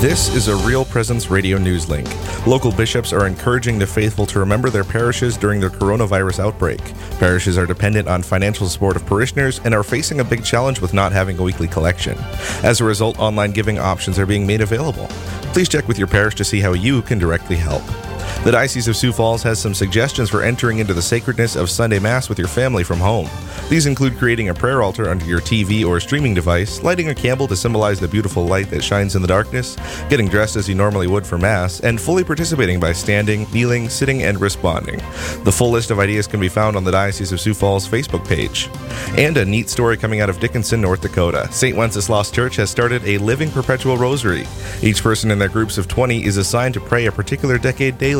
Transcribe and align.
This 0.00 0.32
is 0.32 0.46
a 0.46 0.54
Real 0.54 0.84
Presence 0.84 1.28
Radio 1.28 1.58
News 1.58 1.88
Link. 1.88 2.08
Local 2.46 2.70
bishops 2.70 3.12
are 3.12 3.26
encouraging 3.26 3.80
the 3.80 3.86
faithful 3.88 4.26
to 4.26 4.38
remember 4.38 4.70
their 4.70 4.84
parishes 4.84 5.36
during 5.36 5.60
the 5.60 5.66
coronavirus 5.66 6.38
outbreak. 6.38 6.78
Parishes 7.18 7.58
are 7.58 7.66
dependent 7.66 8.06
on 8.06 8.22
financial 8.22 8.68
support 8.68 8.94
of 8.94 9.04
parishioners 9.06 9.58
and 9.64 9.74
are 9.74 9.82
facing 9.82 10.20
a 10.20 10.24
big 10.24 10.44
challenge 10.44 10.80
with 10.80 10.94
not 10.94 11.10
having 11.10 11.36
a 11.40 11.42
weekly 11.42 11.66
collection. 11.66 12.16
As 12.62 12.80
a 12.80 12.84
result, 12.84 13.18
online 13.18 13.50
giving 13.50 13.80
options 13.80 14.20
are 14.20 14.26
being 14.26 14.46
made 14.46 14.60
available. 14.60 15.08
Please 15.52 15.68
check 15.68 15.88
with 15.88 15.98
your 15.98 16.06
parish 16.06 16.36
to 16.36 16.44
see 16.44 16.60
how 16.60 16.74
you 16.74 17.02
can 17.02 17.18
directly 17.18 17.56
help. 17.56 17.82
The 18.44 18.52
Diocese 18.52 18.88
of 18.88 18.96
Sioux 18.96 19.12
Falls 19.12 19.42
has 19.42 19.58
some 19.58 19.74
suggestions 19.74 20.30
for 20.30 20.42
entering 20.42 20.78
into 20.78 20.94
the 20.94 21.02
sacredness 21.02 21.56
of 21.56 21.68
Sunday 21.68 21.98
Mass 21.98 22.28
with 22.28 22.38
your 22.38 22.48
family 22.48 22.84
from 22.84 22.98
home. 22.98 23.28
These 23.68 23.86
include 23.86 24.16
creating 24.16 24.48
a 24.48 24.54
prayer 24.54 24.80
altar 24.80 25.10
under 25.10 25.26
your 25.26 25.40
TV 25.40 25.84
or 25.84 26.00
streaming 26.00 26.32
device, 26.32 26.82
lighting 26.82 27.10
a 27.10 27.14
candle 27.14 27.46
to 27.48 27.56
symbolize 27.56 28.00
the 28.00 28.08
beautiful 28.08 28.46
light 28.46 28.70
that 28.70 28.82
shines 28.82 29.14
in 29.14 29.20
the 29.20 29.28
darkness, 29.28 29.76
getting 30.08 30.28
dressed 30.28 30.56
as 30.56 30.68
you 30.68 30.74
normally 30.74 31.06
would 31.06 31.26
for 31.26 31.36
Mass, 31.36 31.80
and 31.80 32.00
fully 32.00 32.24
participating 32.24 32.80
by 32.80 32.92
standing, 32.92 33.46
kneeling, 33.52 33.90
sitting, 33.90 34.22
and 34.22 34.40
responding. 34.40 34.98
The 35.44 35.52
full 35.52 35.70
list 35.70 35.90
of 35.90 35.98
ideas 35.98 36.26
can 36.26 36.40
be 36.40 36.48
found 36.48 36.76
on 36.76 36.84
the 36.84 36.92
Diocese 36.92 37.32
of 37.32 37.40
Sioux 37.40 37.54
Falls 37.54 37.86
Facebook 37.86 38.26
page. 38.26 38.70
And 39.18 39.36
a 39.36 39.44
neat 39.44 39.68
story 39.68 39.96
coming 39.96 40.20
out 40.20 40.30
of 40.30 40.40
Dickinson, 40.40 40.80
North 40.80 41.02
Dakota. 41.02 41.46
St. 41.52 41.76
Wenceslaus 41.76 42.30
Church 42.30 42.56
has 42.56 42.70
started 42.70 43.04
a 43.04 43.18
living 43.18 43.50
perpetual 43.50 43.98
rosary. 43.98 44.46
Each 44.82 45.02
person 45.02 45.30
in 45.30 45.38
their 45.38 45.48
groups 45.48 45.76
of 45.76 45.88
20 45.88 46.24
is 46.24 46.36
assigned 46.36 46.74
to 46.74 46.80
pray 46.80 47.06
a 47.06 47.12
particular 47.12 47.58
decade 47.58 47.98
daily. 47.98 48.17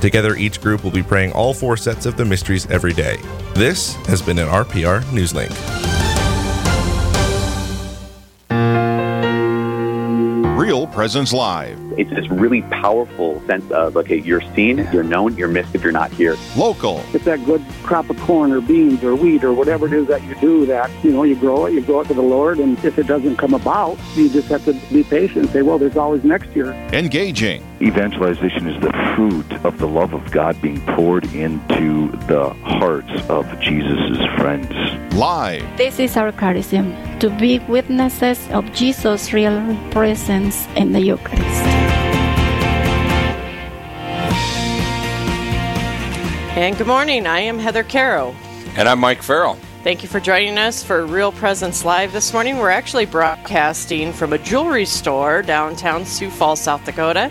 Together, 0.00 0.34
each 0.34 0.60
group 0.60 0.82
will 0.82 0.90
be 0.90 1.02
praying 1.02 1.32
all 1.32 1.54
four 1.54 1.76
sets 1.76 2.04
of 2.04 2.16
the 2.16 2.24
mysteries 2.24 2.66
every 2.66 2.92
day. 2.92 3.16
This 3.54 3.94
has 4.06 4.20
been 4.20 4.38
an 4.38 4.48
RPR 4.48 5.02
Newslink. 5.12 5.54
Real 10.58 10.88
Presence 10.88 11.32
Live. 11.32 11.78
It's 11.96 12.10
this 12.10 12.28
really 12.28 12.62
powerful 12.62 13.40
sense 13.46 13.70
of, 13.70 13.96
okay, 13.96 14.18
you're 14.18 14.40
seen, 14.54 14.78
you're 14.92 15.04
known, 15.04 15.36
you're 15.36 15.48
missed 15.48 15.74
if 15.74 15.82
you're 15.82 15.92
not 15.92 16.10
here. 16.10 16.36
Local. 16.56 17.02
It's 17.14 17.24
that 17.24 17.44
good 17.44 17.64
crop 17.82 18.10
of 18.10 18.18
corn 18.20 18.52
or 18.52 18.60
beans 18.60 19.04
or 19.04 19.14
wheat 19.14 19.44
or 19.44 19.52
whatever 19.52 19.86
it 19.86 19.92
is 19.92 20.08
that 20.08 20.22
you 20.24 20.34
do 20.40 20.66
that, 20.66 20.90
you 21.04 21.12
know, 21.12 21.22
you 21.22 21.36
grow 21.36 21.66
it, 21.66 21.72
you 21.72 21.82
grow 21.82 22.00
it 22.00 22.08
to 22.08 22.14
the 22.14 22.22
Lord, 22.22 22.58
and 22.58 22.82
if 22.84 22.98
it 22.98 23.06
doesn't 23.06 23.36
come 23.36 23.54
about, 23.54 23.98
you 24.14 24.28
just 24.28 24.48
have 24.48 24.64
to 24.64 24.72
be 24.92 25.04
patient 25.04 25.44
and 25.44 25.50
say, 25.50 25.62
well, 25.62 25.78
there's 25.78 25.96
always 25.96 26.24
next 26.24 26.50
year. 26.56 26.72
Engaging. 26.92 27.65
Evangelization 27.82 28.66
is 28.68 28.80
the 28.80 28.90
fruit 29.14 29.52
of 29.62 29.76
the 29.78 29.86
love 29.86 30.14
of 30.14 30.30
God 30.30 30.60
being 30.62 30.80
poured 30.96 31.26
into 31.34 32.10
the 32.26 32.48
hearts 32.64 33.12
of 33.28 33.44
Jesus' 33.60 34.16
friends. 34.36 34.72
Live. 35.14 35.62
This 35.76 35.98
is 35.98 36.16
our 36.16 36.32
charism 36.32 36.96
to 37.20 37.28
be 37.28 37.58
witnesses 37.68 38.40
of 38.50 38.64
Jesus' 38.72 39.34
real 39.34 39.76
presence 39.90 40.66
in 40.74 40.92
the 40.92 41.00
Eucharist. 41.00 41.44
And 46.56 46.78
good 46.78 46.86
morning. 46.86 47.26
I 47.26 47.40
am 47.40 47.58
Heather 47.58 47.82
Caro. 47.82 48.34
And 48.76 48.88
I'm 48.88 49.00
Mike 49.00 49.22
Farrell. 49.22 49.58
Thank 49.86 50.02
you 50.02 50.08
for 50.08 50.18
joining 50.18 50.58
us 50.58 50.82
for 50.82 51.06
Real 51.06 51.30
Presence 51.30 51.84
Live 51.84 52.12
this 52.12 52.32
morning. 52.32 52.58
We're 52.58 52.70
actually 52.70 53.06
broadcasting 53.06 54.12
from 54.12 54.32
a 54.32 54.38
jewelry 54.38 54.84
store 54.84 55.42
downtown 55.42 56.04
Sioux 56.04 56.28
Falls, 56.28 56.60
South 56.60 56.84
Dakota. 56.84 57.30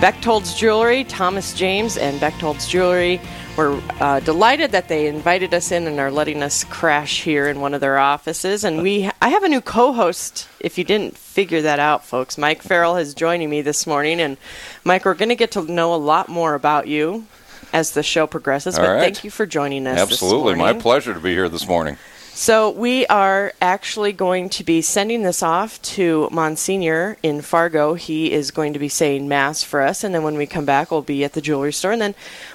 Bechtold's 0.00 0.52
Jewelry, 0.58 1.04
Thomas 1.04 1.54
James, 1.54 1.96
and 1.96 2.18
Bechtold's 2.18 2.66
Jewelry. 2.66 3.20
We're 3.56 3.80
uh, 4.00 4.18
delighted 4.18 4.72
that 4.72 4.88
they 4.88 5.06
invited 5.06 5.54
us 5.54 5.70
in 5.70 5.86
and 5.86 6.00
are 6.00 6.10
letting 6.10 6.42
us 6.42 6.64
crash 6.64 7.22
here 7.22 7.46
in 7.46 7.60
one 7.60 7.72
of 7.72 7.80
their 7.80 7.98
offices. 7.98 8.64
And 8.64 8.82
we, 8.82 9.08
I 9.22 9.28
have 9.28 9.44
a 9.44 9.48
new 9.48 9.60
co-host. 9.60 10.48
If 10.58 10.78
you 10.78 10.82
didn't 10.82 11.16
figure 11.16 11.62
that 11.62 11.78
out, 11.78 12.04
folks, 12.04 12.36
Mike 12.36 12.62
Farrell 12.62 12.96
is 12.96 13.14
joining 13.14 13.48
me 13.48 13.62
this 13.62 13.86
morning. 13.86 14.20
And 14.20 14.38
Mike, 14.82 15.04
we're 15.04 15.14
going 15.14 15.28
to 15.28 15.36
get 15.36 15.52
to 15.52 15.62
know 15.62 15.94
a 15.94 16.02
lot 16.02 16.28
more 16.28 16.54
about 16.54 16.88
you 16.88 17.28
as 17.76 17.90
the 17.90 18.02
show 18.02 18.26
progresses. 18.26 18.78
All 18.78 18.84
but 18.84 18.92
right. 18.92 19.00
thank 19.00 19.22
you 19.22 19.30
for 19.30 19.44
joining 19.44 19.86
us. 19.86 19.98
Absolutely. 19.98 20.54
My 20.54 20.72
pleasure 20.72 21.12
to 21.12 21.20
be 21.20 21.34
here 21.34 21.50
this 21.50 21.68
morning. 21.68 21.98
So 22.32 22.70
we 22.70 23.06
are 23.06 23.52
actually 23.60 24.12
going 24.12 24.48
to 24.50 24.64
be 24.64 24.80
sending 24.80 25.22
this 25.22 25.42
off 25.42 25.80
to 25.96 26.28
Monsignor 26.32 27.18
in 27.22 27.42
Fargo. 27.42 27.94
He 27.94 28.32
is 28.32 28.50
going 28.50 28.72
to 28.72 28.78
be 28.78 28.88
saying 28.88 29.28
mass 29.28 29.62
for 29.62 29.82
us, 29.82 30.04
and 30.04 30.14
then 30.14 30.22
when 30.22 30.36
we 30.38 30.46
come 30.46 30.64
back, 30.64 30.90
we'll 30.90 31.02
be 31.02 31.22
at 31.22 31.34
the 31.34 31.40
jewelry 31.42 31.72
store, 31.72 31.92
and 31.92 32.00
then 32.00 32.14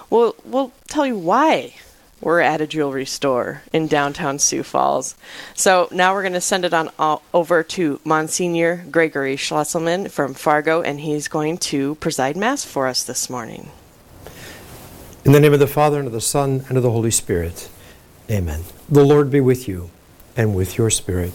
we'll 0.09 0.35
we'll 0.43 0.71
tell 0.87 1.05
you 1.05 1.17
why 1.17 1.75
we're 2.19 2.41
at 2.41 2.61
a 2.61 2.67
jewelry 2.67 3.05
store 3.05 3.61
in 3.73 3.87
downtown 3.87 4.39
Sioux 4.39 4.63
Falls. 4.63 5.15
So 5.53 5.87
now 5.91 6.13
we're 6.13 6.21
going 6.21 6.33
to 6.33 6.41
send 6.41 6.65
it 6.65 6.73
on 6.73 6.89
all 6.97 7.21
over 7.31 7.63
to 7.63 7.99
Monsignor 8.03 8.85
Gregory 8.89 9.35
Schlesselman 9.35 10.09
from 10.09 10.33
Fargo, 10.33 10.81
and 10.81 10.99
he's 10.99 11.27
going 11.27 11.57
to 11.57 11.95
preside 11.95 12.37
mass 12.37 12.65
for 12.65 12.87
us 12.87 13.03
this 13.03 13.29
morning. 13.29 13.71
In 15.23 15.33
the 15.33 15.39
name 15.39 15.53
of 15.53 15.59
the 15.59 15.67
Father, 15.67 15.99
and 15.99 16.07
of 16.07 16.13
the 16.13 16.19
Son, 16.19 16.65
and 16.67 16.77
of 16.77 16.83
the 16.83 16.89
Holy 16.89 17.11
Spirit. 17.11 17.69
Amen. 18.27 18.63
The 18.89 19.05
Lord 19.05 19.29
be 19.29 19.39
with 19.39 19.67
you, 19.67 19.91
and 20.35 20.55
with 20.55 20.79
your 20.79 20.89
spirit. 20.89 21.31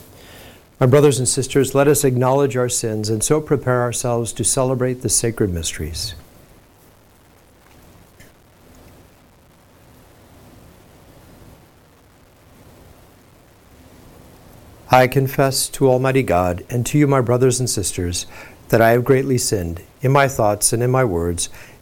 My 0.80 0.86
brothers 0.86 1.20
and 1.20 1.28
sisters, 1.28 1.72
let 1.72 1.86
us 1.86 2.02
acknowledge 2.02 2.56
our 2.56 2.69
sins 2.69 3.08
and 3.08 3.22
so 3.22 3.41
prepare 3.41 3.82
ourselves 3.82 4.32
to 4.32 4.42
celebrate 4.42 5.02
the 5.02 5.08
sacred 5.08 5.50
mysteries. 5.50 6.16
I 14.91 15.06
confess 15.06 15.68
to 15.68 15.88
Almighty 15.88 16.24
God 16.24 16.64
and 16.68 16.84
to 16.86 16.98
you, 16.98 17.06
my 17.06 17.20
brothers 17.20 17.60
and 17.60 17.70
sisters, 17.70 18.26
that 18.68 18.80
I 18.80 18.91
have 18.91 19.04
greatly 19.04 19.38
sinned 19.38 19.82
in 20.03 20.10
my 20.10 20.26
thoughts 20.26 20.72
and 20.72 20.82
in 20.82 20.91
my 20.91 21.04
words, 21.04 21.48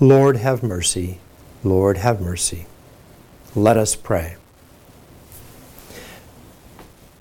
Lord, 0.00 0.36
have 0.36 0.62
mercy. 0.62 1.18
Lord, 1.62 1.98
have 1.98 2.20
mercy. 2.20 2.66
Let 3.54 3.76
us 3.76 3.94
pray. 3.94 4.36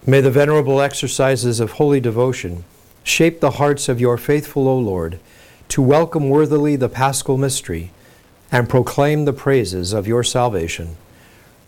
May 0.06 0.22
the 0.22 0.32
venerable 0.32 0.82
exercises 0.82 1.60
of 1.60 1.74
holy 1.74 2.00
devotion 2.00 2.66
shape 3.04 3.40
the 3.40 3.52
hearts 3.52 3.88
of 3.88 4.02
your 4.02 4.18
faithful, 4.18 4.68
O 4.68 4.78
Lord, 4.78 5.20
to 5.70 5.82
welcome 5.82 6.30
worthily 6.30 6.76
the 6.76 6.90
paschal 6.90 7.38
mystery 7.38 7.92
and 8.52 8.70
proclaim 8.70 9.26
the 9.26 9.34
praises 9.34 9.94
of 9.94 10.08
your 10.08 10.24
salvation. 10.24 10.98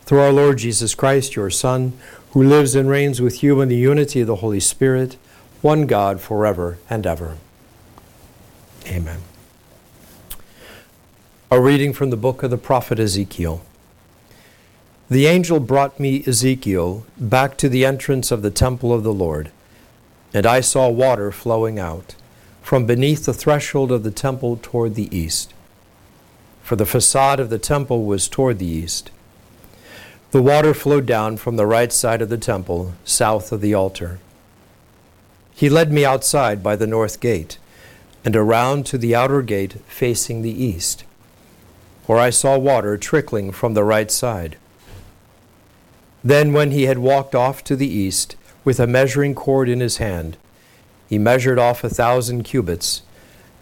Through 0.02 0.20
our 0.20 0.34
Lord 0.34 0.58
Jesus 0.58 0.96
Christ, 0.96 1.36
your 1.36 1.50
Son, 1.50 1.94
who 2.32 2.44
lives 2.44 2.76
and 2.76 2.90
reigns 2.90 3.22
with 3.22 3.42
you 3.42 3.62
in 3.62 3.70
the 3.70 3.76
unity 3.76 4.22
of 4.22 4.28
the 4.28 4.38
Holy 4.38 4.60
Spirit, 4.60 5.18
one 5.62 5.88
God 5.88 6.20
forever 6.20 6.78
and 6.90 7.08
ever. 7.08 7.38
Amen. 8.88 9.22
A 11.52 11.62
reading 11.62 11.94
from 11.94 12.10
the 12.10 12.18
book 12.18 12.42
of 12.42 12.50
the 12.50 12.58
prophet 12.58 13.00
Ezekiel. 13.00 13.62
The 15.10 15.28
angel 15.28 15.60
brought 15.60 16.00
me, 16.00 16.24
Ezekiel, 16.26 17.06
back 17.20 17.56
to 17.58 17.70
the 17.70 17.86
entrance 17.86 18.32
of 18.32 18.42
the 18.42 18.50
temple 18.50 18.92
of 18.92 19.04
the 19.04 19.14
Lord, 19.14 19.52
and 20.34 20.48
I 20.48 20.62
saw 20.62 20.90
water 20.90 21.32
flowing 21.32 21.78
out 21.78 22.16
from 22.64 22.88
beneath 22.88 23.26
the 23.26 23.34
threshold 23.34 23.92
of 23.92 24.02
the 24.02 24.10
temple 24.10 24.58
toward 24.60 24.96
the 24.96 25.16
east. 25.16 25.54
For 26.64 26.76
the 26.76 26.86
facade 26.86 27.40
of 27.40 27.52
the 27.52 27.60
temple 27.60 28.06
was 28.06 28.28
toward 28.28 28.58
the 28.58 28.66
east. 28.66 29.12
The 30.32 30.42
water 30.42 30.74
flowed 30.74 31.06
down 31.06 31.38
from 31.38 31.58
the 31.58 31.68
right 31.68 31.94
side 31.94 32.24
of 32.24 32.30
the 32.30 32.40
temple, 32.40 32.96
south 33.04 33.52
of 33.52 33.62
the 33.62 33.76
altar. 33.76 34.20
He 35.54 35.70
led 35.70 35.94
me 35.94 36.04
outside 36.04 36.64
by 36.64 36.76
the 36.76 36.88
north 36.88 37.20
gate, 37.20 37.60
and 38.26 38.36
around 38.36 38.88
to 38.88 38.98
the 38.98 39.14
outer 39.14 39.44
gate 39.44 39.74
facing 39.88 40.42
the 40.42 40.64
east, 40.64 41.04
where 42.06 42.20
I 42.20 42.30
saw 42.30 42.58
water 42.58 42.98
trickling 42.98 43.52
from 43.52 43.74
the 43.74 43.84
right 43.84 44.12
side. 44.12 44.58
Then, 46.24 46.54
when 46.54 46.72
he 46.72 46.84
had 46.84 46.98
walked 46.98 47.36
off 47.36 47.64
to 47.66 47.76
the 47.76 47.88
east, 47.88 48.36
with 48.64 48.80
a 48.80 48.88
measuring 48.88 49.36
cord 49.36 49.70
in 49.70 49.80
his 49.80 49.98
hand, 49.98 50.38
he 51.08 51.20
measured 51.20 51.60
off 51.60 51.84
a 51.84 51.90
thousand 51.90 52.44
cubits, 52.44 53.04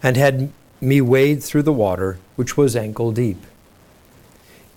and 0.01 0.15
had 0.15 0.51
me 0.79 1.01
wade 1.01 1.43
through 1.43 1.63
the 1.63 1.73
water, 1.73 2.17
which 2.35 2.55
was 2.55 2.75
ankle 2.75 3.11
deep. 3.11 3.41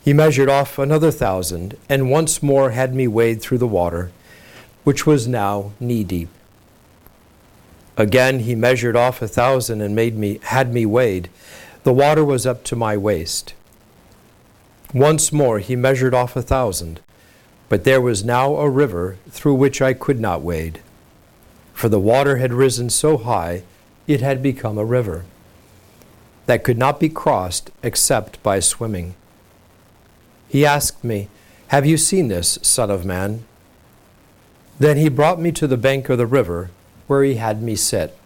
He 0.04 0.12
measured 0.12 0.48
off 0.48 0.78
another 0.78 1.10
thousand, 1.10 1.76
and 1.88 2.10
once 2.10 2.42
more 2.42 2.70
had 2.70 2.94
me 2.94 3.08
wade 3.08 3.40
through 3.40 3.58
the 3.58 3.66
water, 3.66 4.10
which 4.84 5.06
was 5.06 5.26
now 5.26 5.72
knee 5.80 6.04
deep. 6.04 6.28
Again 7.96 8.40
he 8.40 8.54
measured 8.54 8.94
off 8.94 9.22
a 9.22 9.28
thousand 9.28 9.80
and 9.80 9.96
made 9.96 10.16
me 10.16 10.38
had 10.44 10.72
me 10.72 10.86
weighed. 10.86 11.28
The 11.86 11.92
water 11.92 12.24
was 12.24 12.46
up 12.46 12.64
to 12.64 12.74
my 12.74 12.96
waist. 12.96 13.54
Once 14.92 15.32
more 15.32 15.60
he 15.60 15.76
measured 15.76 16.14
off 16.14 16.34
a 16.34 16.42
thousand, 16.42 16.98
but 17.68 17.84
there 17.84 18.00
was 18.00 18.24
now 18.24 18.56
a 18.56 18.68
river 18.68 19.18
through 19.30 19.54
which 19.54 19.80
I 19.80 19.92
could 19.92 20.18
not 20.18 20.42
wade. 20.42 20.80
For 21.74 21.88
the 21.88 22.00
water 22.00 22.38
had 22.38 22.52
risen 22.52 22.90
so 22.90 23.16
high, 23.16 23.62
it 24.08 24.20
had 24.20 24.42
become 24.42 24.78
a 24.78 24.84
river 24.84 25.26
that 26.46 26.64
could 26.64 26.76
not 26.76 26.98
be 26.98 27.08
crossed 27.08 27.70
except 27.84 28.42
by 28.42 28.58
swimming. 28.58 29.14
He 30.48 30.66
asked 30.66 31.04
me, 31.04 31.28
Have 31.68 31.86
you 31.86 31.98
seen 31.98 32.26
this, 32.26 32.58
Son 32.62 32.90
of 32.90 33.04
Man? 33.04 33.44
Then 34.80 34.96
he 34.96 35.08
brought 35.08 35.38
me 35.38 35.52
to 35.52 35.68
the 35.68 35.76
bank 35.76 36.08
of 36.08 36.18
the 36.18 36.26
river, 36.26 36.70
where 37.06 37.22
he 37.22 37.36
had 37.36 37.62
me 37.62 37.76
sit. 37.76 38.18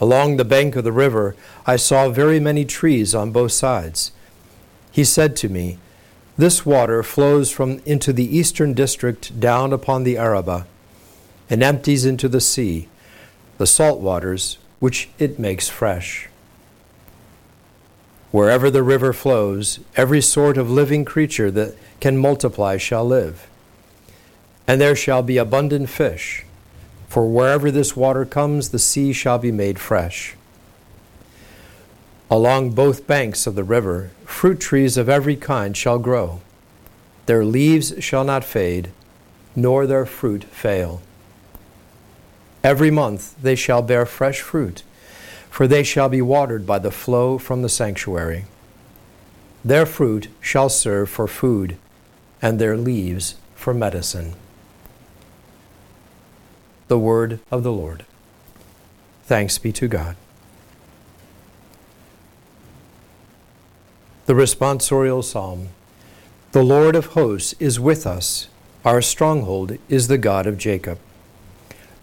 Along 0.00 0.36
the 0.36 0.44
bank 0.44 0.76
of 0.76 0.84
the 0.84 0.92
river, 0.92 1.34
I 1.66 1.76
saw 1.76 2.08
very 2.08 2.38
many 2.38 2.64
trees 2.64 3.14
on 3.14 3.32
both 3.32 3.52
sides. 3.52 4.12
He 4.92 5.04
said 5.04 5.34
to 5.36 5.48
me, 5.48 5.78
This 6.36 6.64
water 6.64 7.02
flows 7.02 7.50
from 7.50 7.80
into 7.84 8.12
the 8.12 8.36
eastern 8.36 8.74
district 8.74 9.40
down 9.40 9.72
upon 9.72 10.04
the 10.04 10.16
Arabah 10.16 10.66
and 11.50 11.62
empties 11.62 12.04
into 12.04 12.28
the 12.28 12.40
sea, 12.40 12.88
the 13.58 13.66
salt 13.66 14.00
waters, 14.00 14.58
which 14.78 15.08
it 15.18 15.38
makes 15.38 15.68
fresh. 15.68 16.28
Wherever 18.30 18.70
the 18.70 18.82
river 18.82 19.12
flows, 19.12 19.80
every 19.96 20.20
sort 20.20 20.58
of 20.58 20.70
living 20.70 21.04
creature 21.04 21.50
that 21.50 21.74
can 22.00 22.18
multiply 22.18 22.76
shall 22.76 23.04
live. 23.04 23.48
And 24.66 24.80
there 24.80 24.94
shall 24.94 25.22
be 25.22 25.38
abundant 25.38 25.88
fish, 25.88 26.44
for 27.08 27.26
wherever 27.26 27.70
this 27.70 27.96
water 27.96 28.24
comes, 28.24 28.68
the 28.68 28.78
sea 28.78 29.12
shall 29.12 29.38
be 29.38 29.50
made 29.50 29.78
fresh. 29.78 30.36
Along 32.30 32.70
both 32.70 33.06
banks 33.06 33.46
of 33.46 33.54
the 33.54 33.64
river, 33.64 34.10
fruit 34.24 34.60
trees 34.60 34.96
of 34.96 35.08
every 35.08 35.36
kind 35.36 35.76
shall 35.76 35.98
grow. 35.98 36.40
Their 37.26 37.44
leaves 37.44 37.94
shall 37.98 38.24
not 38.24 38.44
fade, 38.44 38.90
nor 39.56 39.86
their 39.86 40.06
fruit 40.06 40.44
fail. 40.44 41.00
Every 42.62 42.90
month 42.90 43.34
they 43.40 43.54
shall 43.54 43.82
bear 43.82 44.04
fresh 44.04 44.40
fruit 44.40 44.82
for 45.50 45.66
they 45.66 45.82
shall 45.82 46.08
be 46.08 46.22
watered 46.22 46.66
by 46.66 46.78
the 46.78 46.90
flow 46.90 47.38
from 47.38 47.62
the 47.62 47.68
sanctuary. 47.68 48.44
Their 49.64 49.86
fruit 49.86 50.28
shall 50.40 50.68
serve 50.68 51.10
for 51.10 51.26
food, 51.26 51.76
and 52.40 52.58
their 52.58 52.76
leaves 52.76 53.34
for 53.54 53.74
medicine. 53.74 54.34
The 56.88 56.98
word 56.98 57.40
of 57.50 57.62
the 57.62 57.72
Lord. 57.72 58.06
Thanks 59.24 59.58
be 59.58 59.72
to 59.72 59.88
God. 59.88 60.16
The 64.24 64.32
responsorial 64.32 65.22
psalm 65.22 65.68
The 66.52 66.62
Lord 66.62 66.96
of 66.96 67.06
hosts 67.06 67.54
is 67.60 67.78
with 67.78 68.06
us, 68.06 68.48
our 68.84 69.02
stronghold 69.02 69.76
is 69.90 70.08
the 70.08 70.16
God 70.16 70.46
of 70.46 70.56
Jacob. 70.56 70.98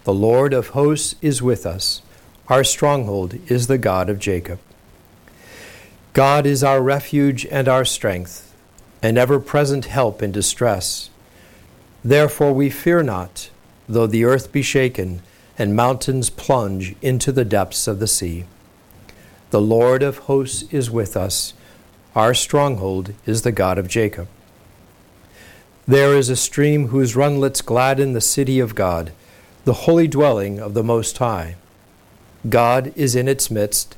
The 0.04 0.14
Lord 0.14 0.52
of 0.54 0.68
hosts 0.68 1.16
is 1.20 1.42
with 1.42 1.66
us. 1.66 2.02
Our 2.46 2.62
stronghold 2.62 3.40
is 3.50 3.66
the 3.66 3.78
God 3.78 4.08
of 4.08 4.20
Jacob. 4.20 4.60
God 6.12 6.46
is 6.46 6.62
our 6.62 6.80
refuge 6.80 7.44
and 7.46 7.66
our 7.66 7.84
strength, 7.84 8.54
an 9.02 9.18
ever 9.18 9.40
present 9.40 9.86
help 9.86 10.22
in 10.22 10.30
distress. 10.30 11.10
Therefore 12.04 12.52
we 12.52 12.70
fear 12.70 13.02
not, 13.02 13.50
though 13.88 14.06
the 14.06 14.24
earth 14.24 14.52
be 14.52 14.62
shaken 14.62 15.22
and 15.58 15.74
mountains 15.74 16.30
plunge 16.30 16.94
into 17.00 17.32
the 17.32 17.44
depths 17.44 17.86
of 17.86 17.98
the 17.98 18.06
sea. 18.06 18.44
The 19.50 19.60
Lord 19.60 20.02
of 20.02 20.18
hosts 20.18 20.64
is 20.72 20.90
with 20.90 21.16
us. 21.16 21.54
Our 22.14 22.34
stronghold 22.34 23.14
is 23.24 23.42
the 23.42 23.52
God 23.52 23.78
of 23.78 23.88
Jacob. 23.88 24.28
There 25.86 26.16
is 26.16 26.28
a 26.28 26.36
stream 26.36 26.88
whose 26.88 27.14
runlets 27.14 27.64
gladden 27.64 28.12
the 28.12 28.20
city 28.20 28.58
of 28.58 28.74
God, 28.74 29.12
the 29.64 29.84
holy 29.84 30.08
dwelling 30.08 30.58
of 30.58 30.74
the 30.74 30.82
Most 30.82 31.16
High. 31.18 31.54
God 32.48 32.92
is 32.96 33.14
in 33.14 33.28
its 33.28 33.50
midst, 33.50 33.96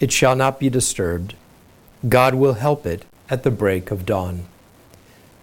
it 0.00 0.12
shall 0.12 0.36
not 0.36 0.60
be 0.60 0.70
disturbed. 0.70 1.34
God 2.08 2.34
will 2.34 2.54
help 2.54 2.86
it 2.86 3.04
at 3.28 3.42
the 3.42 3.50
break 3.50 3.90
of 3.90 4.06
dawn. 4.06 4.44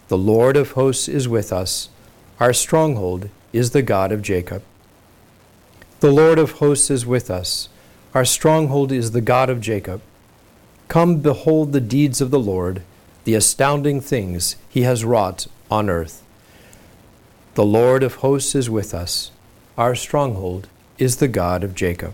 The 0.07 0.17
Lord 0.17 0.55
of 0.55 0.71
hosts 0.71 1.07
is 1.07 1.27
with 1.27 1.51
us, 1.51 1.89
our 2.39 2.53
stronghold 2.53 3.29
is 3.53 3.71
the 3.71 3.81
God 3.81 4.11
of 4.11 4.21
Jacob. 4.21 4.63
The 5.99 6.11
Lord 6.11 6.37
of 6.37 6.51
hosts 6.53 6.91
is 6.91 7.05
with 7.05 7.31
us, 7.31 7.69
our 8.13 8.25
stronghold 8.25 8.91
is 8.91 9.11
the 9.11 9.21
God 9.21 9.49
of 9.49 9.61
Jacob. 9.61 10.01
Come 10.87 11.17
behold 11.17 11.71
the 11.71 11.81
deeds 11.81 12.21
of 12.21 12.31
the 12.31 12.39
Lord, 12.39 12.83
the 13.23 13.35
astounding 13.35 13.99
things 13.99 14.55
he 14.69 14.83
has 14.83 15.03
wrought 15.03 15.47
on 15.69 15.89
earth. 15.89 16.23
The 17.55 17.65
Lord 17.65 18.03
of 18.03 18.15
hosts 18.15 18.55
is 18.55 18.69
with 18.69 18.93
us, 18.93 19.31
our 19.77 19.95
stronghold 19.95 20.67
is 20.97 21.17
the 21.17 21.27
God 21.27 21.63
of 21.63 21.75
Jacob. 21.75 22.13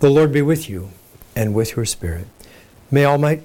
The 0.00 0.10
Lord 0.10 0.32
be 0.32 0.40
with 0.40 0.70
you 0.70 0.92
and 1.36 1.52
with 1.52 1.76
your 1.76 1.84
spirit. 1.84 2.26
May 2.90 3.04
Almighty. 3.04 3.42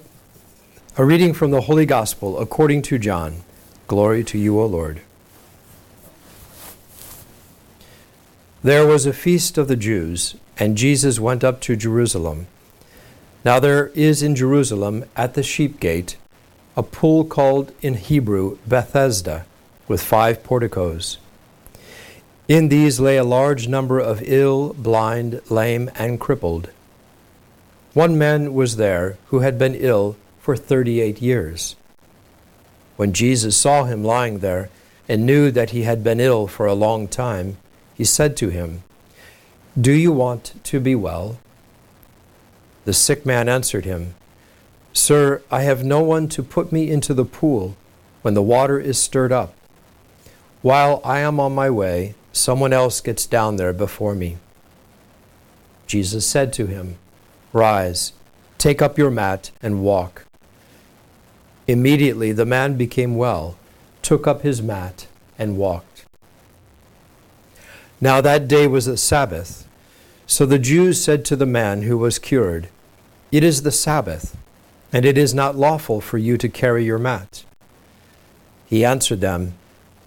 A 0.96 1.04
reading 1.04 1.34
from 1.34 1.50
the 1.50 1.60
Holy 1.60 1.84
Gospel 1.84 2.38
according 2.38 2.80
to 2.82 2.98
John. 2.98 3.42
Glory 3.88 4.24
to 4.24 4.38
you, 4.38 4.58
O 4.58 4.64
Lord. 4.64 5.02
There 8.62 8.86
was 8.86 9.04
a 9.04 9.12
feast 9.12 9.58
of 9.58 9.68
the 9.68 9.76
Jews, 9.76 10.34
and 10.58 10.78
Jesus 10.78 11.20
went 11.20 11.44
up 11.44 11.60
to 11.60 11.76
Jerusalem. 11.76 12.46
Now 13.44 13.60
there 13.60 13.88
is 13.88 14.22
in 14.22 14.34
Jerusalem 14.34 15.04
at 15.14 15.34
the 15.34 15.42
sheep 15.42 15.78
gate 15.78 16.16
a 16.74 16.82
pool 16.82 17.26
called 17.26 17.72
in 17.82 17.96
Hebrew 17.96 18.56
Bethesda, 18.66 19.44
with 19.88 20.02
five 20.02 20.42
porticos. 20.42 21.18
In 22.48 22.68
these 22.68 23.00
lay 23.00 23.16
a 23.16 23.24
large 23.24 23.66
number 23.66 23.98
of 23.98 24.22
ill, 24.22 24.72
blind, 24.74 25.40
lame, 25.50 25.90
and 25.96 26.20
crippled. 26.20 26.70
One 27.92 28.16
man 28.16 28.54
was 28.54 28.76
there 28.76 29.18
who 29.26 29.40
had 29.40 29.58
been 29.58 29.74
ill 29.74 30.16
for 30.38 30.56
thirty 30.56 31.00
eight 31.00 31.20
years. 31.20 31.74
When 32.96 33.12
Jesus 33.12 33.56
saw 33.56 33.84
him 33.84 34.04
lying 34.04 34.38
there 34.38 34.70
and 35.08 35.26
knew 35.26 35.50
that 35.50 35.70
he 35.70 35.82
had 35.82 36.04
been 36.04 36.20
ill 36.20 36.46
for 36.46 36.66
a 36.66 36.74
long 36.74 37.08
time, 37.08 37.56
he 37.94 38.04
said 38.04 38.36
to 38.36 38.48
him, 38.48 38.84
Do 39.78 39.92
you 39.92 40.12
want 40.12 40.54
to 40.64 40.78
be 40.78 40.94
well? 40.94 41.38
The 42.84 42.92
sick 42.92 43.26
man 43.26 43.48
answered 43.48 43.84
him, 43.84 44.14
Sir, 44.92 45.42
I 45.50 45.62
have 45.62 45.82
no 45.82 46.00
one 46.00 46.28
to 46.28 46.44
put 46.44 46.70
me 46.70 46.90
into 46.90 47.12
the 47.12 47.24
pool 47.24 47.76
when 48.22 48.34
the 48.34 48.42
water 48.42 48.78
is 48.78 48.98
stirred 48.98 49.32
up. 49.32 49.52
While 50.62 51.00
I 51.04 51.18
am 51.18 51.40
on 51.40 51.54
my 51.54 51.70
way, 51.70 52.14
someone 52.36 52.72
else 52.72 53.00
gets 53.00 53.26
down 53.26 53.56
there 53.56 53.72
before 53.72 54.14
me. 54.14 54.36
Jesus 55.86 56.26
said 56.26 56.52
to 56.54 56.66
him, 56.66 56.96
Rise, 57.52 58.12
take 58.58 58.82
up 58.82 58.98
your 58.98 59.10
mat, 59.10 59.50
and 59.62 59.82
walk. 59.82 60.26
Immediately 61.66 62.32
the 62.32 62.46
man 62.46 62.76
became 62.76 63.16
well, 63.16 63.56
took 64.02 64.26
up 64.26 64.42
his 64.42 64.62
mat, 64.62 65.06
and 65.38 65.56
walked. 65.56 66.04
Now 68.00 68.20
that 68.20 68.46
day 68.46 68.66
was 68.66 68.86
a 68.86 68.96
Sabbath. 68.96 69.66
So 70.26 70.44
the 70.44 70.58
Jews 70.58 71.02
said 71.02 71.24
to 71.26 71.36
the 71.36 71.46
man 71.46 71.82
who 71.82 71.96
was 71.96 72.18
cured, 72.18 72.68
It 73.32 73.42
is 73.42 73.62
the 73.62 73.72
Sabbath, 73.72 74.36
and 74.92 75.04
it 75.04 75.16
is 75.16 75.32
not 75.32 75.56
lawful 75.56 76.00
for 76.00 76.18
you 76.18 76.36
to 76.36 76.48
carry 76.48 76.84
your 76.84 76.98
mat. 76.98 77.44
He 78.66 78.84
answered 78.84 79.20
them, 79.20 79.54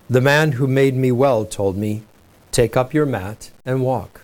The 0.09 0.21
man 0.21 0.53
who 0.53 0.67
made 0.67 0.95
me 0.95 1.12
well 1.12 1.45
told 1.45 1.77
me, 1.77 2.03
Take 2.60 2.75
up 2.75 2.94
your 2.94 3.06
mat 3.06 3.51
and 3.66 3.86
walk. 3.86 4.20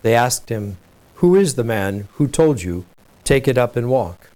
They 0.00 0.14
asked 0.14 0.48
him, 0.48 0.78
Who 1.16 1.36
is 1.36 1.54
the 1.54 1.62
man 1.62 2.08
who 2.14 2.26
told 2.26 2.62
you, 2.62 2.86
Take 3.24 3.46
it 3.46 3.58
up 3.58 3.76
and 3.76 3.90
walk? 3.90 4.30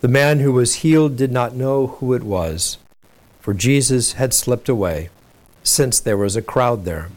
The 0.00 0.08
man 0.08 0.40
who 0.40 0.50
was 0.50 0.82
healed 0.82 1.16
did 1.16 1.30
not 1.30 1.54
know 1.54 1.86
who 1.86 2.14
it 2.14 2.24
was, 2.24 2.78
for 3.38 3.54
Jesus 3.54 4.14
had 4.14 4.34
slipped 4.34 4.68
away, 4.68 5.08
since 5.62 6.00
there 6.00 6.16
was 6.16 6.34
a 6.34 6.42
crowd 6.42 6.84
there. 6.84 7.10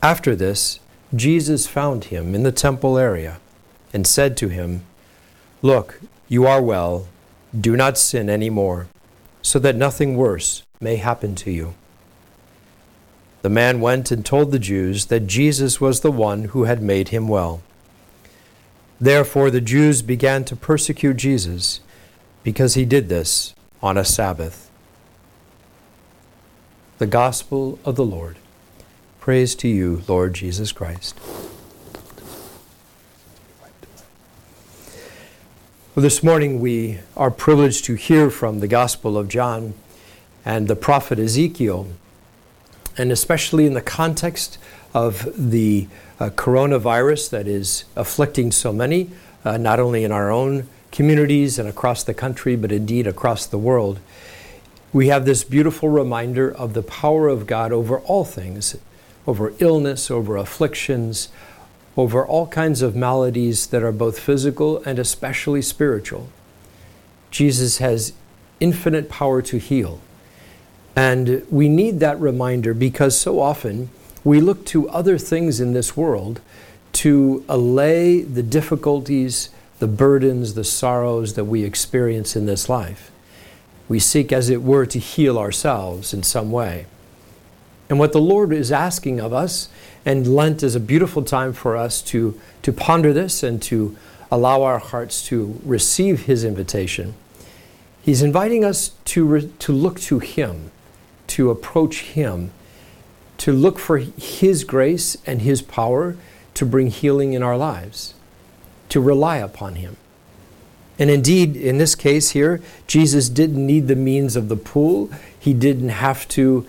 After 0.00 0.36
this, 0.36 0.78
Jesus 1.12 1.66
found 1.66 2.04
him 2.04 2.36
in 2.36 2.44
the 2.44 2.52
temple 2.52 2.96
area 2.96 3.40
and 3.92 4.06
said 4.06 4.36
to 4.36 4.48
him, 4.48 4.84
Look, 5.60 6.00
you 6.28 6.46
are 6.46 6.62
well, 6.62 7.08
do 7.50 7.76
not 7.76 7.98
sin 7.98 8.30
any 8.30 8.48
more, 8.48 8.86
so 9.42 9.58
that 9.58 9.74
nothing 9.74 10.16
worse 10.16 10.62
may 10.80 10.98
happen 10.98 11.34
to 11.34 11.50
you. 11.50 11.74
The 13.44 13.50
man 13.50 13.78
went 13.78 14.10
and 14.10 14.24
told 14.24 14.50
the 14.50 14.58
Jews 14.58 15.04
that 15.06 15.26
Jesus 15.26 15.78
was 15.78 16.00
the 16.00 16.10
one 16.10 16.44
who 16.44 16.64
had 16.64 16.82
made 16.82 17.08
him 17.08 17.28
well. 17.28 17.60
Therefore, 18.98 19.50
the 19.50 19.60
Jews 19.60 20.00
began 20.00 20.46
to 20.46 20.56
persecute 20.56 21.18
Jesus 21.18 21.80
because 22.42 22.72
he 22.72 22.86
did 22.86 23.10
this 23.10 23.54
on 23.82 23.98
a 23.98 24.04
Sabbath. 24.04 24.70
The 26.96 27.06
Gospel 27.06 27.78
of 27.84 27.96
the 27.96 28.04
Lord. 28.06 28.38
Praise 29.20 29.54
to 29.56 29.68
you, 29.68 30.02
Lord 30.08 30.32
Jesus 30.32 30.72
Christ. 30.72 31.20
Well, 35.94 36.02
this 36.02 36.22
morning 36.22 36.60
we 36.60 37.00
are 37.14 37.30
privileged 37.30 37.84
to 37.84 37.94
hear 37.94 38.30
from 38.30 38.60
the 38.60 38.68
Gospel 38.68 39.18
of 39.18 39.28
John 39.28 39.74
and 40.46 40.66
the 40.66 40.76
prophet 40.76 41.18
Ezekiel, 41.18 41.88
and 42.96 43.10
especially 43.10 43.66
in 43.66 43.74
the 43.74 43.82
context 43.82 44.58
of 44.92 45.28
the 45.36 45.88
uh, 46.20 46.30
coronavirus 46.30 47.30
that 47.30 47.48
is 47.48 47.84
afflicting 47.96 48.52
so 48.52 48.72
many, 48.72 49.10
uh, 49.44 49.56
not 49.56 49.80
only 49.80 50.04
in 50.04 50.12
our 50.12 50.30
own 50.30 50.68
communities 50.92 51.58
and 51.58 51.68
across 51.68 52.04
the 52.04 52.14
country, 52.14 52.54
but 52.54 52.70
indeed 52.70 53.06
across 53.06 53.46
the 53.46 53.58
world. 53.58 53.98
We 54.92 55.08
have 55.08 55.24
this 55.24 55.42
beautiful 55.42 55.88
reminder 55.88 56.54
of 56.54 56.72
the 56.74 56.82
power 56.82 57.28
of 57.28 57.48
God 57.48 57.72
over 57.72 57.98
all 58.00 58.24
things, 58.24 58.76
over 59.26 59.52
illness, 59.58 60.08
over 60.08 60.36
afflictions, 60.36 61.30
over 61.96 62.24
all 62.24 62.46
kinds 62.46 62.80
of 62.80 62.94
maladies 62.94 63.66
that 63.68 63.82
are 63.82 63.92
both 63.92 64.20
physical 64.20 64.82
and 64.84 64.98
especially 65.00 65.62
spiritual. 65.62 66.28
Jesus 67.32 67.78
has 67.78 68.12
infinite 68.60 69.08
power 69.08 69.42
to 69.42 69.58
heal. 69.58 70.00
And 70.96 71.44
we 71.50 71.68
need 71.68 72.00
that 72.00 72.20
reminder 72.20 72.74
because 72.74 73.18
so 73.18 73.40
often 73.40 73.90
we 74.22 74.40
look 74.40 74.64
to 74.66 74.88
other 74.88 75.18
things 75.18 75.60
in 75.60 75.72
this 75.72 75.96
world 75.96 76.40
to 76.92 77.44
allay 77.48 78.22
the 78.22 78.42
difficulties, 78.42 79.50
the 79.80 79.88
burdens, 79.88 80.54
the 80.54 80.64
sorrows 80.64 81.34
that 81.34 81.44
we 81.44 81.64
experience 81.64 82.36
in 82.36 82.46
this 82.46 82.68
life. 82.68 83.10
We 83.88 83.98
seek, 83.98 84.32
as 84.32 84.48
it 84.48 84.62
were, 84.62 84.86
to 84.86 84.98
heal 84.98 85.38
ourselves 85.38 86.14
in 86.14 86.22
some 86.22 86.50
way. 86.50 86.86
And 87.90 87.98
what 87.98 88.12
the 88.12 88.20
Lord 88.20 88.52
is 88.52 88.72
asking 88.72 89.20
of 89.20 89.32
us, 89.32 89.68
and 90.06 90.34
Lent 90.34 90.62
is 90.62 90.74
a 90.74 90.80
beautiful 90.80 91.22
time 91.22 91.52
for 91.52 91.76
us 91.76 92.00
to, 92.02 92.40
to 92.62 92.72
ponder 92.72 93.12
this 93.12 93.42
and 93.42 93.60
to 93.62 93.96
allow 94.30 94.62
our 94.62 94.78
hearts 94.78 95.26
to 95.26 95.60
receive 95.64 96.22
His 96.22 96.44
invitation. 96.44 97.14
He's 98.02 98.22
inviting 98.22 98.64
us 98.64 98.90
to, 99.06 99.24
re, 99.24 99.50
to 99.58 99.72
look 99.72 100.00
to 100.00 100.18
Him, 100.18 100.70
to 101.34 101.50
approach 101.50 102.02
Him 102.02 102.52
to 103.38 103.52
look 103.52 103.80
for 103.80 103.98
His 103.98 104.62
grace 104.62 105.16
and 105.26 105.42
His 105.42 105.62
power 105.62 106.16
to 106.54 106.64
bring 106.64 106.86
healing 106.86 107.32
in 107.32 107.42
our 107.42 107.56
lives, 107.56 108.14
to 108.88 109.00
rely 109.00 109.38
upon 109.38 109.74
Him. 109.74 109.96
And 110.96 111.10
indeed, 111.10 111.56
in 111.56 111.78
this 111.78 111.96
case 111.96 112.30
here, 112.30 112.62
Jesus 112.86 113.28
didn't 113.28 113.66
need 113.66 113.88
the 113.88 113.96
means 113.96 114.36
of 114.36 114.48
the 114.48 114.56
pool. 114.56 115.10
He 115.36 115.52
didn't 115.52 115.88
have 115.88 116.28
to 116.28 116.66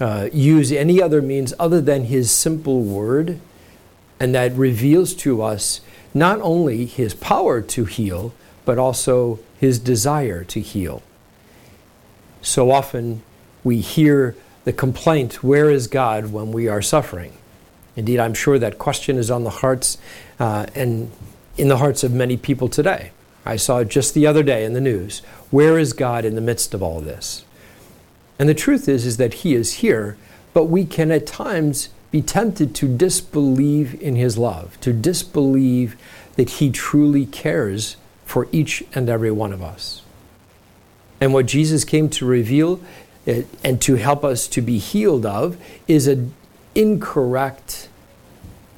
uh, 0.00 0.28
use 0.32 0.72
any 0.72 1.00
other 1.00 1.22
means 1.22 1.54
other 1.60 1.80
than 1.80 2.06
His 2.06 2.32
simple 2.32 2.82
word. 2.82 3.38
And 4.18 4.34
that 4.34 4.52
reveals 4.54 5.14
to 5.14 5.42
us 5.42 5.80
not 6.12 6.40
only 6.40 6.86
His 6.86 7.14
power 7.14 7.60
to 7.60 7.84
heal, 7.84 8.32
but 8.64 8.78
also 8.78 9.38
His 9.60 9.78
desire 9.78 10.42
to 10.42 10.60
heal. 10.60 11.04
So 12.42 12.72
often 12.72 13.22
we 13.64 13.80
hear 13.80 14.34
the 14.64 14.72
complaint, 14.72 15.42
where 15.42 15.70
is 15.70 15.86
God 15.86 16.32
when 16.32 16.52
we 16.52 16.68
are 16.68 16.82
suffering? 16.82 17.32
Indeed, 17.96 18.20
I'm 18.20 18.34
sure 18.34 18.58
that 18.58 18.78
question 18.78 19.16
is 19.16 19.30
on 19.30 19.44
the 19.44 19.50
hearts 19.50 19.98
uh, 20.38 20.66
and 20.74 21.10
in 21.56 21.68
the 21.68 21.78
hearts 21.78 22.04
of 22.04 22.12
many 22.12 22.36
people 22.36 22.68
today. 22.68 23.10
I 23.44 23.56
saw 23.56 23.78
it 23.78 23.88
just 23.88 24.14
the 24.14 24.26
other 24.26 24.42
day 24.42 24.64
in 24.64 24.74
the 24.74 24.80
news. 24.80 25.20
Where 25.50 25.78
is 25.78 25.92
God 25.92 26.24
in 26.24 26.34
the 26.34 26.40
midst 26.40 26.74
of 26.74 26.82
all 26.82 27.00
this? 27.00 27.44
And 28.38 28.48
the 28.48 28.54
truth 28.54 28.88
is, 28.88 29.06
is 29.06 29.16
that 29.16 29.34
He 29.34 29.54
is 29.54 29.74
here, 29.74 30.16
but 30.52 30.64
we 30.64 30.84
can 30.84 31.10
at 31.10 31.26
times 31.26 31.88
be 32.10 32.22
tempted 32.22 32.74
to 32.76 32.96
disbelieve 32.96 34.00
in 34.00 34.16
His 34.16 34.38
love, 34.38 34.78
to 34.80 34.92
disbelieve 34.92 35.96
that 36.36 36.50
He 36.50 36.70
truly 36.70 37.26
cares 37.26 37.96
for 38.24 38.48
each 38.52 38.84
and 38.94 39.08
every 39.08 39.30
one 39.30 39.52
of 39.52 39.62
us. 39.62 40.02
And 41.20 41.32
what 41.32 41.46
Jesus 41.46 41.84
came 41.84 42.08
to 42.10 42.26
reveal 42.26 42.80
Uh, 43.28 43.42
and 43.62 43.80
to 43.82 43.96
help 43.96 44.24
us 44.24 44.48
to 44.48 44.62
be 44.62 44.78
healed 44.78 45.26
of 45.26 45.58
is 45.86 46.06
an 46.06 46.32
incorrect 46.74 47.88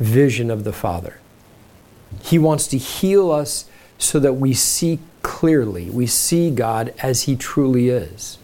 vision 0.01 0.51
of 0.51 0.65
the 0.65 0.73
Father. 0.73 1.21
He 2.23 2.39
wants 2.39 2.67
to 2.69 2.79
heal 2.79 3.31
us 3.31 3.67
so 3.99 4.19
that 4.19 4.35
we 4.35 4.53
see 4.55 4.99
clearly, 5.23 5.89
we 5.91 6.07
see 6.07 6.51
God 6.51 6.93
as 7.01 7.23
He 7.23 7.37
truly 7.37 7.91
is, 7.91 8.39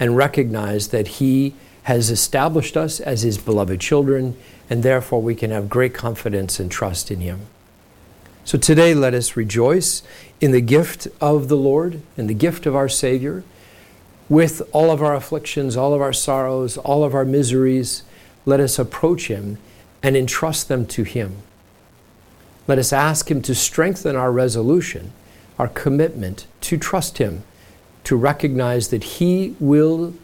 and 0.00 0.16
recognize 0.16 0.88
that 0.88 1.08
He 1.08 1.54
has 1.82 2.10
established 2.10 2.76
us 2.76 3.00
as 3.00 3.22
His 3.22 3.36
beloved 3.36 3.80
children, 3.80 4.36
and 4.70 4.82
therefore 4.82 5.20
we 5.20 5.34
can 5.34 5.50
have 5.50 5.68
great 5.68 5.92
confidence 5.92 6.58
and 6.58 6.70
trust 6.70 7.10
in 7.10 7.20
Him. 7.20 7.40
So 8.44 8.56
today, 8.56 8.94
let 8.94 9.12
us 9.12 9.36
rejoice 9.36 10.02
in 10.40 10.52
the 10.52 10.60
gift 10.60 11.08
of 11.20 11.48
the 11.48 11.56
Lord, 11.56 12.00
in 12.16 12.28
the 12.28 12.34
gift 12.34 12.64
of 12.64 12.76
our 12.76 12.88
Savior 12.88 13.42
with 14.28 14.62
all 14.72 14.90
of 14.90 15.02
our 15.02 15.14
afflictions, 15.14 15.76
all 15.76 15.94
of 15.94 16.00
our 16.00 16.12
sorrows, 16.12 16.76
all 16.78 17.04
of 17.04 17.14
our 17.14 17.24
miseries, 17.24 18.02
let 18.44 18.60
us 18.60 18.78
approach 18.78 19.28
Him 19.28 19.58
and 20.02 20.16
entrust 20.16 20.68
them 20.68 20.86
to 20.86 21.04
Him. 21.04 21.36
Let 22.66 22.78
us 22.78 22.92
ask 22.92 23.30
Him 23.30 23.42
to 23.42 23.54
strengthen 23.54 24.16
our 24.16 24.32
resolution, 24.32 25.12
our 25.58 25.68
commitment 25.68 26.46
to 26.62 26.76
trust 26.76 27.18
Him, 27.18 27.44
to 28.04 28.16
recognize 28.16 28.88
that 28.88 29.04
He 29.04 29.54
will 29.60 30.14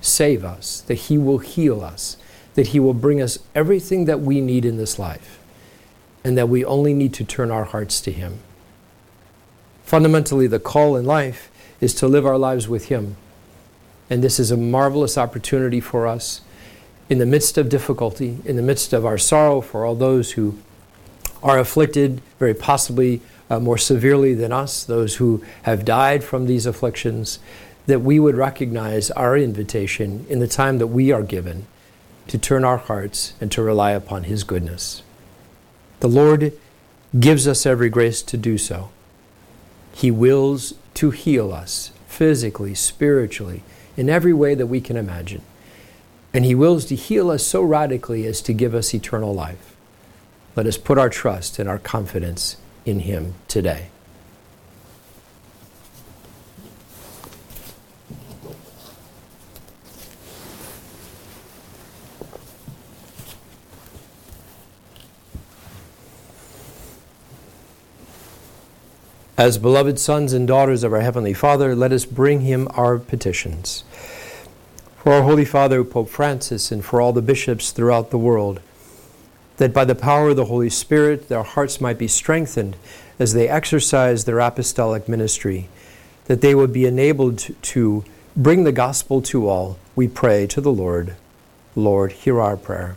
save 0.00 0.44
us, 0.44 0.80
that 0.82 0.94
He 0.94 1.18
will 1.18 1.38
heal 1.38 1.82
us, 1.82 2.16
that 2.54 2.68
He 2.68 2.80
will 2.80 2.94
bring 2.94 3.20
us 3.20 3.38
everything 3.54 4.06
that 4.06 4.20
we 4.20 4.40
need 4.40 4.64
in 4.64 4.78
this 4.78 4.98
life, 4.98 5.38
and 6.24 6.36
that 6.38 6.48
we 6.48 6.64
only 6.64 6.94
need 6.94 7.12
to 7.14 7.24
turn 7.24 7.50
our 7.50 7.64
hearts 7.64 8.00
to 8.02 8.12
Him. 8.12 8.38
Fundamentally, 9.84 10.46
the 10.46 10.58
call 10.58 10.96
in 10.96 11.04
life 11.04 11.50
is 11.82 11.92
to 11.92 12.08
live 12.08 12.24
our 12.24 12.38
lives 12.38 12.68
with 12.68 12.86
Him. 12.86 13.16
And 14.08 14.22
this 14.22 14.38
is 14.38 14.50
a 14.50 14.56
marvelous 14.56 15.18
opportunity 15.18 15.80
for 15.80 16.06
us 16.06 16.40
in 17.10 17.18
the 17.18 17.26
midst 17.26 17.58
of 17.58 17.68
difficulty, 17.68 18.38
in 18.44 18.56
the 18.56 18.62
midst 18.62 18.92
of 18.92 19.04
our 19.04 19.18
sorrow 19.18 19.60
for 19.60 19.84
all 19.84 19.96
those 19.96 20.32
who 20.32 20.58
are 21.42 21.58
afflicted, 21.58 22.22
very 22.38 22.54
possibly 22.54 23.20
uh, 23.50 23.58
more 23.58 23.76
severely 23.76 24.32
than 24.32 24.52
us, 24.52 24.84
those 24.84 25.16
who 25.16 25.44
have 25.64 25.84
died 25.84 26.22
from 26.22 26.46
these 26.46 26.66
afflictions, 26.66 27.40
that 27.86 28.00
we 28.00 28.20
would 28.20 28.36
recognize 28.36 29.10
our 29.10 29.36
invitation 29.36 30.24
in 30.28 30.38
the 30.38 30.46
time 30.46 30.78
that 30.78 30.86
we 30.86 31.10
are 31.10 31.22
given 31.22 31.66
to 32.28 32.38
turn 32.38 32.64
our 32.64 32.78
hearts 32.78 33.34
and 33.40 33.50
to 33.50 33.60
rely 33.60 33.90
upon 33.90 34.22
His 34.24 34.44
goodness. 34.44 35.02
The 35.98 36.08
Lord 36.08 36.52
gives 37.18 37.48
us 37.48 37.66
every 37.66 37.90
grace 37.90 38.22
to 38.22 38.36
do 38.36 38.56
so. 38.56 38.90
He 39.92 40.12
wills 40.12 40.74
to 40.94 41.10
heal 41.10 41.52
us 41.52 41.92
physically, 42.06 42.74
spiritually, 42.74 43.62
in 43.96 44.08
every 44.08 44.32
way 44.32 44.54
that 44.54 44.66
we 44.66 44.80
can 44.80 44.96
imagine. 44.96 45.42
And 46.34 46.44
He 46.44 46.54
wills 46.54 46.84
to 46.86 46.96
heal 46.96 47.30
us 47.30 47.46
so 47.46 47.62
radically 47.62 48.26
as 48.26 48.40
to 48.42 48.52
give 48.52 48.74
us 48.74 48.94
eternal 48.94 49.34
life. 49.34 49.76
Let 50.56 50.66
us 50.66 50.76
put 50.76 50.98
our 50.98 51.08
trust 51.08 51.58
and 51.58 51.68
our 51.68 51.78
confidence 51.78 52.56
in 52.84 53.00
Him 53.00 53.34
today. 53.48 53.91
As 69.42 69.58
beloved 69.58 69.98
sons 69.98 70.32
and 70.32 70.46
daughters 70.46 70.84
of 70.84 70.92
our 70.92 71.00
Heavenly 71.00 71.34
Father, 71.34 71.74
let 71.74 71.90
us 71.90 72.04
bring 72.04 72.42
him 72.42 72.68
our 72.74 72.96
petitions. 72.96 73.82
For 74.98 75.14
our 75.14 75.22
Holy 75.22 75.44
Father, 75.44 75.82
Pope 75.82 76.10
Francis, 76.10 76.70
and 76.70 76.84
for 76.84 77.00
all 77.00 77.12
the 77.12 77.22
bishops 77.22 77.72
throughout 77.72 78.10
the 78.10 78.18
world, 78.18 78.60
that 79.56 79.74
by 79.74 79.84
the 79.84 79.96
power 79.96 80.28
of 80.28 80.36
the 80.36 80.44
Holy 80.44 80.70
Spirit 80.70 81.28
their 81.28 81.42
hearts 81.42 81.80
might 81.80 81.98
be 81.98 82.06
strengthened 82.06 82.76
as 83.18 83.34
they 83.34 83.48
exercise 83.48 84.26
their 84.26 84.38
apostolic 84.38 85.08
ministry, 85.08 85.68
that 86.26 86.40
they 86.40 86.54
would 86.54 86.72
be 86.72 86.86
enabled 86.86 87.48
to 87.62 88.04
bring 88.36 88.62
the 88.62 88.70
gospel 88.70 89.20
to 89.22 89.48
all, 89.48 89.76
we 89.96 90.06
pray 90.06 90.46
to 90.46 90.60
the 90.60 90.72
Lord. 90.72 91.16
Lord, 91.74 92.12
hear 92.12 92.40
our 92.40 92.56
prayer. 92.56 92.96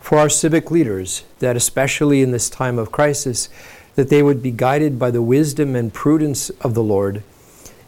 For 0.00 0.16
our 0.16 0.30
civic 0.30 0.70
leaders, 0.70 1.24
that 1.40 1.56
especially 1.56 2.22
in 2.22 2.30
this 2.30 2.48
time 2.48 2.78
of 2.78 2.90
crisis, 2.90 3.50
that 3.94 4.08
they 4.08 4.22
would 4.22 4.42
be 4.42 4.50
guided 4.50 4.98
by 4.98 5.10
the 5.10 5.22
wisdom 5.22 5.76
and 5.76 5.92
prudence 5.92 6.50
of 6.60 6.74
the 6.74 6.82
Lord 6.82 7.22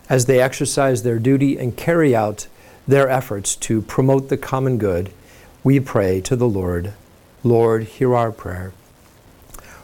as 0.08 0.26
they 0.26 0.40
exercise 0.40 1.02
their 1.02 1.18
duty 1.18 1.58
and 1.58 1.76
carry 1.76 2.14
out 2.14 2.46
their 2.86 3.08
efforts 3.08 3.56
to 3.56 3.80
promote 3.82 4.28
the 4.28 4.36
common 4.36 4.78
good, 4.78 5.10
we 5.62 5.80
pray 5.80 6.20
to 6.20 6.36
the 6.36 6.48
Lord. 6.48 6.92
Lord, 7.42 7.84
hear 7.84 8.14
our 8.14 8.30
prayer. 8.30 8.72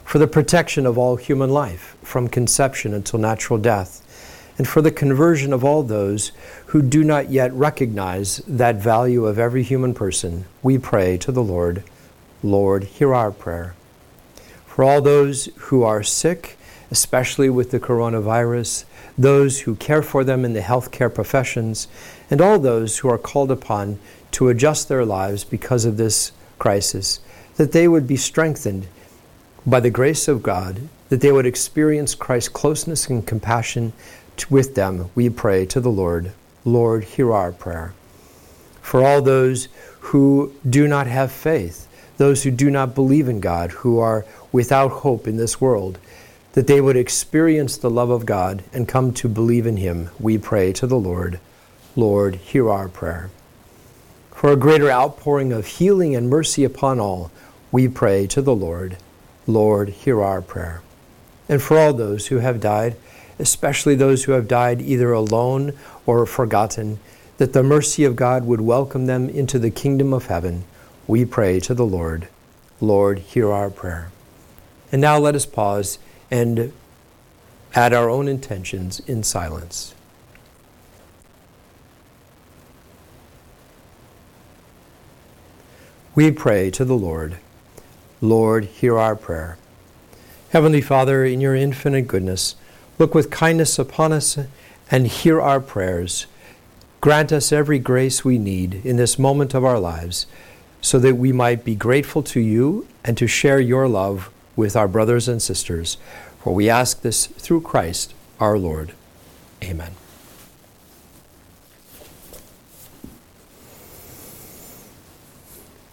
For 0.04 0.18
the 0.18 0.26
protection 0.26 0.86
of 0.86 0.98
all 0.98 1.16
human 1.16 1.50
life, 1.50 1.96
from 2.02 2.28
conception 2.28 2.92
until 2.92 3.18
natural 3.18 3.58
death, 3.58 4.06
and 4.58 4.68
for 4.68 4.82
the 4.82 4.90
conversion 4.90 5.52
of 5.52 5.64
all 5.64 5.82
those 5.82 6.32
who 6.66 6.82
do 6.82 7.02
not 7.02 7.30
yet 7.30 7.52
recognize 7.54 8.38
that 8.46 8.76
value 8.76 9.24
of 9.24 9.38
every 9.38 9.62
human 9.62 9.94
person, 9.94 10.44
we 10.62 10.76
pray 10.76 11.16
to 11.16 11.32
the 11.32 11.42
Lord. 11.42 11.82
Lord, 12.42 12.84
hear 12.84 13.14
our 13.14 13.30
prayer. 13.30 13.74
For 14.80 14.84
all 14.84 15.02
those 15.02 15.50
who 15.56 15.82
are 15.82 16.02
sick, 16.02 16.56
especially 16.90 17.50
with 17.50 17.70
the 17.70 17.78
coronavirus, 17.78 18.86
those 19.18 19.60
who 19.60 19.74
care 19.74 20.02
for 20.02 20.24
them 20.24 20.42
in 20.42 20.54
the 20.54 20.62
healthcare 20.62 21.14
professions, 21.14 21.86
and 22.30 22.40
all 22.40 22.58
those 22.58 22.96
who 22.96 23.10
are 23.10 23.18
called 23.18 23.50
upon 23.50 23.98
to 24.30 24.48
adjust 24.48 24.88
their 24.88 25.04
lives 25.04 25.44
because 25.44 25.84
of 25.84 25.98
this 25.98 26.32
crisis, 26.58 27.20
that 27.58 27.72
they 27.72 27.88
would 27.88 28.06
be 28.06 28.16
strengthened 28.16 28.86
by 29.66 29.80
the 29.80 29.90
grace 29.90 30.28
of 30.28 30.42
God, 30.42 30.88
that 31.10 31.20
they 31.20 31.30
would 31.30 31.44
experience 31.44 32.14
Christ's 32.14 32.48
closeness 32.48 33.06
and 33.06 33.26
compassion 33.26 33.92
with 34.48 34.76
them, 34.76 35.10
we 35.14 35.28
pray 35.28 35.66
to 35.66 35.80
the 35.82 35.90
Lord. 35.90 36.32
Lord, 36.64 37.04
hear 37.04 37.34
our 37.34 37.52
prayer. 37.52 37.92
For 38.80 39.04
all 39.04 39.20
those 39.20 39.68
who 39.98 40.54
do 40.66 40.88
not 40.88 41.06
have 41.06 41.30
faith, 41.30 41.86
those 42.16 42.42
who 42.42 42.50
do 42.50 42.70
not 42.70 42.94
believe 42.94 43.28
in 43.28 43.40
God, 43.40 43.70
who 43.70 43.98
are 43.98 44.26
without 44.52 44.90
hope 44.90 45.26
in 45.26 45.36
this 45.36 45.60
world, 45.60 45.98
that 46.52 46.66
they 46.66 46.80
would 46.80 46.96
experience 46.96 47.76
the 47.76 47.90
love 47.90 48.10
of 48.10 48.26
God 48.26 48.64
and 48.72 48.88
come 48.88 49.12
to 49.14 49.28
believe 49.28 49.66
in 49.66 49.76
Him, 49.76 50.10
we 50.18 50.36
pray 50.38 50.72
to 50.72 50.86
the 50.86 50.98
Lord. 50.98 51.38
Lord, 51.96 52.36
hear 52.36 52.70
our 52.70 52.88
prayer. 52.88 53.30
For 54.30 54.50
a 54.52 54.56
greater 54.56 54.90
outpouring 54.90 55.52
of 55.52 55.66
healing 55.66 56.16
and 56.16 56.30
mercy 56.30 56.64
upon 56.64 56.98
all, 56.98 57.30
we 57.70 57.88
pray 57.88 58.26
to 58.28 58.42
the 58.42 58.54
Lord. 58.54 58.96
Lord, 59.46 59.90
hear 59.90 60.22
our 60.22 60.40
prayer. 60.40 60.82
And 61.48 61.60
for 61.60 61.78
all 61.78 61.92
those 61.92 62.28
who 62.28 62.38
have 62.38 62.60
died, 62.60 62.96
especially 63.38 63.94
those 63.94 64.24
who 64.24 64.32
have 64.32 64.48
died 64.48 64.80
either 64.80 65.12
alone 65.12 65.72
or 66.06 66.26
forgotten, 66.26 66.98
that 67.38 67.52
the 67.52 67.62
mercy 67.62 68.04
of 68.04 68.16
God 68.16 68.44
would 68.44 68.60
welcome 68.60 69.06
them 69.06 69.28
into 69.28 69.58
the 69.58 69.70
kingdom 69.70 70.12
of 70.12 70.26
heaven, 70.26 70.64
we 71.06 71.24
pray 71.24 71.58
to 71.60 71.74
the 71.74 71.86
Lord. 71.86 72.28
Lord, 72.80 73.18
hear 73.18 73.50
our 73.50 73.70
prayer. 73.70 74.10
And 74.92 75.00
now 75.00 75.18
let 75.18 75.34
us 75.34 75.46
pause 75.46 75.98
and 76.30 76.72
add 77.74 77.92
our 77.92 78.08
own 78.08 78.28
intentions 78.28 79.00
in 79.00 79.22
silence. 79.22 79.94
We 86.14 86.32
pray 86.32 86.70
to 86.72 86.84
the 86.84 86.96
Lord. 86.96 87.36
Lord, 88.20 88.64
hear 88.64 88.98
our 88.98 89.14
prayer. 89.14 89.56
Heavenly 90.50 90.80
Father, 90.80 91.24
in 91.24 91.40
your 91.40 91.54
infinite 91.54 92.08
goodness, 92.08 92.56
look 92.98 93.14
with 93.14 93.30
kindness 93.30 93.78
upon 93.78 94.12
us 94.12 94.36
and 94.90 95.06
hear 95.06 95.40
our 95.40 95.60
prayers. 95.60 96.26
Grant 97.00 97.32
us 97.32 97.52
every 97.52 97.78
grace 97.78 98.24
we 98.24 98.36
need 98.36 98.84
in 98.84 98.96
this 98.96 99.18
moment 99.18 99.54
of 99.54 99.64
our 99.64 99.78
lives 99.78 100.26
so 100.82 100.98
that 100.98 101.14
we 101.14 101.32
might 101.32 101.64
be 101.64 101.76
grateful 101.76 102.22
to 102.24 102.40
you 102.40 102.86
and 103.04 103.16
to 103.16 103.28
share 103.28 103.60
your 103.60 103.88
love 103.88 104.30
with 104.60 104.76
our 104.76 104.86
brothers 104.86 105.26
and 105.26 105.42
sisters. 105.42 105.96
For 106.42 106.54
we 106.54 106.70
ask 106.70 107.00
this 107.02 107.26
through 107.26 107.62
Christ 107.62 108.14
our 108.38 108.58
Lord. 108.58 108.92
Amen. 109.62 109.92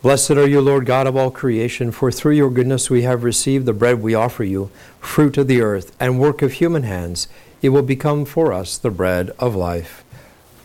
Blessed 0.01 0.31
are 0.31 0.47
you, 0.47 0.61
Lord 0.61 0.85
God 0.85 1.07
of 1.07 1.17
all 1.17 1.31
creation, 1.31 1.91
for 1.91 2.11
through 2.11 2.33
your 2.33 2.51
goodness 2.51 2.89
we 2.89 3.01
have 3.01 3.23
received 3.23 3.65
the 3.65 3.73
bread 3.73 4.01
we 4.01 4.13
offer 4.13 4.43
you, 4.43 4.69
fruit 4.99 5.37
of 5.37 5.47
the 5.47 5.61
earth 5.61 5.95
and 5.99 6.19
work 6.19 6.41
of 6.41 6.53
human 6.53 6.83
hands. 6.83 7.27
It 7.61 7.69
will 7.69 7.81
become 7.81 8.23
for 8.23 8.53
us 8.53 8.77
the 8.77 8.91
bread 8.91 9.31
of 9.39 9.55
life. 9.55 10.03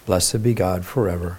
Blessed 0.07 0.43
be 0.43 0.55
God 0.55 0.85
forever. 0.85 1.39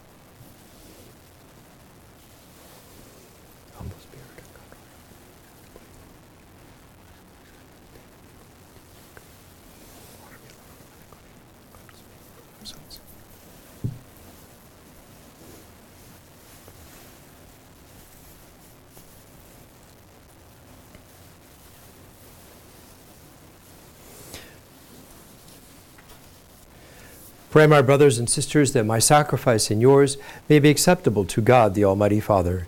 Pray, 27.51 27.67
my 27.67 27.81
brothers 27.81 28.17
and 28.17 28.29
sisters, 28.29 28.71
that 28.71 28.85
my 28.85 28.97
sacrifice 28.97 29.69
and 29.69 29.81
yours 29.81 30.17
may 30.47 30.57
be 30.57 30.69
acceptable 30.69 31.25
to 31.25 31.41
God, 31.41 31.75
the 31.75 31.83
Almighty 31.83 32.21
Father. 32.21 32.65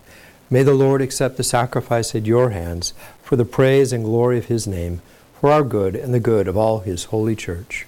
May 0.50 0.62
the 0.62 0.74
Lord 0.74 1.00
accept 1.00 1.38
the 1.38 1.42
sacrifice 1.42 2.14
at 2.14 2.26
your 2.26 2.50
hands 2.50 2.92
for 3.22 3.36
the 3.36 3.46
praise 3.46 3.94
and 3.94 4.04
glory 4.04 4.36
of 4.36 4.44
his 4.44 4.66
name, 4.66 5.00
for 5.40 5.50
our 5.50 5.62
good 5.62 5.96
and 5.96 6.12
the 6.12 6.20
good 6.20 6.46
of 6.46 6.58
all 6.58 6.80
his 6.80 7.04
holy 7.04 7.34
church. 7.34 7.86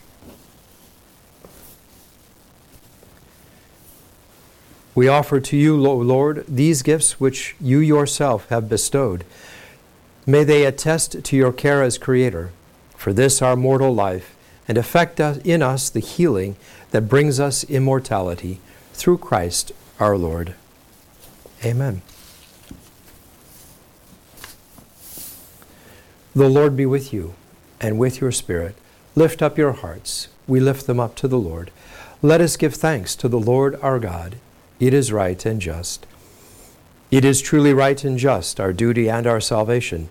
We 4.94 5.06
offer 5.06 5.38
to 5.38 5.56
you, 5.56 5.86
O 5.86 5.96
Lord, 5.96 6.46
these 6.48 6.80
gifts 6.80 7.20
which 7.20 7.56
you 7.60 7.78
yourself 7.78 8.48
have 8.48 8.70
bestowed. 8.70 9.26
May 10.24 10.44
they 10.44 10.64
attest 10.64 11.22
to 11.22 11.36
your 11.36 11.52
care 11.52 11.82
as 11.82 11.98
Creator 11.98 12.52
for 12.96 13.12
this 13.12 13.42
our 13.42 13.54
mortal 13.54 13.94
life 13.94 14.35
and 14.68 14.76
effect 14.76 15.20
in 15.20 15.62
us 15.62 15.88
the 15.90 16.00
healing 16.00 16.56
that 16.90 17.08
brings 17.08 17.38
us 17.38 17.64
immortality 17.64 18.60
through 18.92 19.18
Christ 19.18 19.72
our 20.00 20.16
Lord. 20.16 20.54
Amen. 21.64 22.02
The 26.34 26.48
Lord 26.48 26.76
be 26.76 26.84
with 26.84 27.12
you 27.12 27.34
and 27.80 27.98
with 27.98 28.20
your 28.20 28.32
spirit. 28.32 28.76
Lift 29.14 29.40
up 29.40 29.56
your 29.56 29.72
hearts. 29.72 30.28
We 30.46 30.60
lift 30.60 30.86
them 30.86 31.00
up 31.00 31.14
to 31.16 31.28
the 31.28 31.38
Lord. 31.38 31.70
Let 32.20 32.40
us 32.40 32.56
give 32.56 32.74
thanks 32.74 33.16
to 33.16 33.28
the 33.28 33.40
Lord 33.40 33.78
our 33.80 33.98
God. 33.98 34.36
It 34.78 34.92
is 34.92 35.12
right 35.12 35.44
and 35.46 35.60
just. 35.60 36.06
It 37.10 37.24
is 37.24 37.40
truly 37.40 37.72
right 37.72 38.02
and 38.04 38.18
just, 38.18 38.60
our 38.60 38.72
duty 38.72 39.08
and 39.08 39.26
our 39.26 39.40
salvation, 39.40 40.08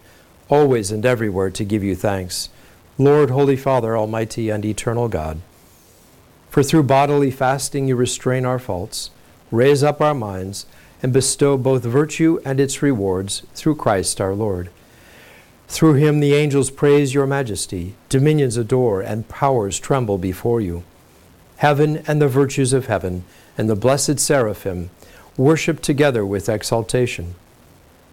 always 0.50 0.91
and 0.91 1.06
everywhere 1.06 1.52
to 1.52 1.63
give 1.63 1.84
you 1.84 1.96
thanks. 1.96 2.50
Lord, 2.98 3.30
Holy 3.30 3.58
Father, 3.58 3.98
Almighty 3.98 4.50
and 4.50 4.64
eternal 4.64 5.10
God, 5.10 5.42
for 6.50 6.64
through 6.64 6.84
bodily 6.84 7.30
fasting 7.30 7.90
you 7.90 7.96
restrain 7.98 8.46
our 8.46 8.58
faults, 8.58 9.10
raise 9.52 9.84
up 9.84 10.00
our 10.00 10.14
minds, 10.14 10.66
and 11.04 11.12
bestow 11.12 11.58
both 11.58 11.84
virtue 11.84 12.40
and 12.46 12.58
its 12.58 12.82
rewards 12.82 13.44
through 13.54 13.76
Christ 13.76 14.22
our 14.22 14.34
Lord. 14.34 14.70
Through 15.68 15.96
him 15.96 16.22
the 16.22 16.36
angels 16.36 16.72
praise 16.72 17.14
your 17.14 17.28
majesty, 17.28 17.96
dominions 18.08 18.56
adore, 18.56 19.02
and 19.02 19.28
powers 19.28 19.78
tremble 19.78 20.18
before 20.18 20.62
you. 20.62 20.86
Heaven 21.58 22.02
and 22.08 22.22
the 22.22 22.30
virtues 22.30 22.72
of 22.72 22.86
heaven 22.86 23.26
and 23.58 23.70
the 23.70 23.76
blessed 23.76 24.22
seraphim 24.22 24.90
worship 25.36 25.82
together 25.82 26.26
with 26.26 26.48
exaltation. 26.48 27.36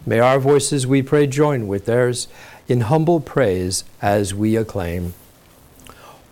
May 0.04 0.18
our 0.18 0.40
voices, 0.40 0.84
we 0.84 1.02
pray, 1.02 1.28
join 1.28 1.68
with 1.68 1.86
theirs 1.86 2.26
in 2.68 2.82
humble 2.82 3.20
praise 3.20 3.84
as 4.00 4.34
we 4.34 4.56
acclaim 4.56 5.14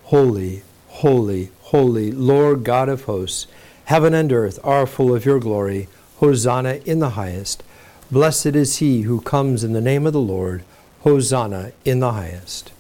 Holy, 0.05 0.63
holy, 0.89 1.51
holy, 1.61 2.11
Lord 2.11 2.65
God 2.65 2.89
of 2.89 3.05
hosts, 3.05 3.47
heaven 3.85 4.13
and 4.13 4.33
earth 4.33 4.59
are 4.65 4.87
full 4.87 5.15
of 5.15 5.25
your 5.25 5.39
glory. 5.39 5.89
Hosanna 6.17 6.81
in 6.85 6.99
the 6.99 7.11
highest. 7.11 7.63
Blessed 8.11 8.55
is 8.55 8.79
he 8.79 9.03
who 9.03 9.21
comes 9.21 9.65
in 9.65 9.73
the 9.73 9.81
name 9.81 10.07
of 10.07 10.13
the 10.13 10.21
Lord. 10.21 10.65
Hosanna 11.03 11.73
in 11.85 12.01
the 12.01 12.13
highest. 12.13 12.73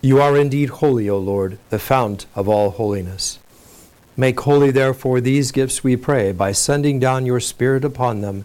You 0.00 0.20
are 0.20 0.36
indeed 0.36 0.68
holy, 0.68 1.08
O 1.08 1.18
Lord, 1.18 1.58
the 1.70 1.80
fount 1.80 2.26
of 2.36 2.48
all 2.48 2.70
holiness. 2.70 3.40
Make 4.16 4.38
holy, 4.40 4.70
therefore, 4.70 5.20
these 5.20 5.50
gifts, 5.50 5.82
we 5.82 5.96
pray, 5.96 6.32
by 6.32 6.52
sending 6.52 7.00
down 7.00 7.26
your 7.26 7.40
Spirit 7.40 7.84
upon 7.84 8.20
them 8.20 8.44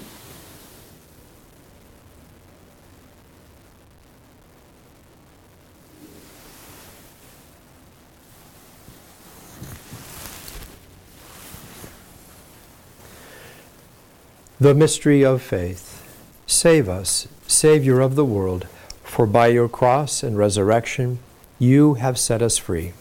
The 14.61 14.75
mystery 14.75 15.25
of 15.25 15.41
faith. 15.41 16.05
Save 16.45 16.87
us, 16.87 17.27
Savior 17.47 17.99
of 17.99 18.13
the 18.13 18.23
world, 18.23 18.67
for 19.03 19.25
by 19.25 19.47
your 19.47 19.67
cross 19.67 20.21
and 20.21 20.37
resurrection 20.37 21.17
you 21.57 21.95
have 21.95 22.19
set 22.19 22.43
us 22.43 22.59
free. 22.59 22.93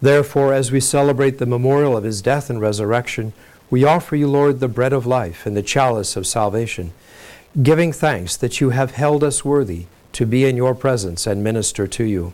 Therefore, 0.00 0.54
as 0.54 0.72
we 0.72 0.80
celebrate 0.80 1.36
the 1.36 1.44
memorial 1.44 1.98
of 1.98 2.04
his 2.04 2.22
death 2.22 2.48
and 2.48 2.62
resurrection, 2.62 3.34
we 3.68 3.84
offer 3.84 4.16
you, 4.16 4.26
Lord, 4.26 4.60
the 4.60 4.68
bread 4.68 4.94
of 4.94 5.04
life 5.04 5.44
and 5.44 5.54
the 5.54 5.62
chalice 5.62 6.16
of 6.16 6.26
salvation, 6.26 6.92
giving 7.62 7.92
thanks 7.92 8.34
that 8.38 8.58
you 8.58 8.70
have 8.70 8.92
held 8.92 9.22
us 9.22 9.44
worthy 9.44 9.84
to 10.14 10.24
be 10.24 10.46
in 10.46 10.56
your 10.56 10.74
presence 10.74 11.26
and 11.26 11.44
minister 11.44 11.86
to 11.88 12.04
you. 12.04 12.32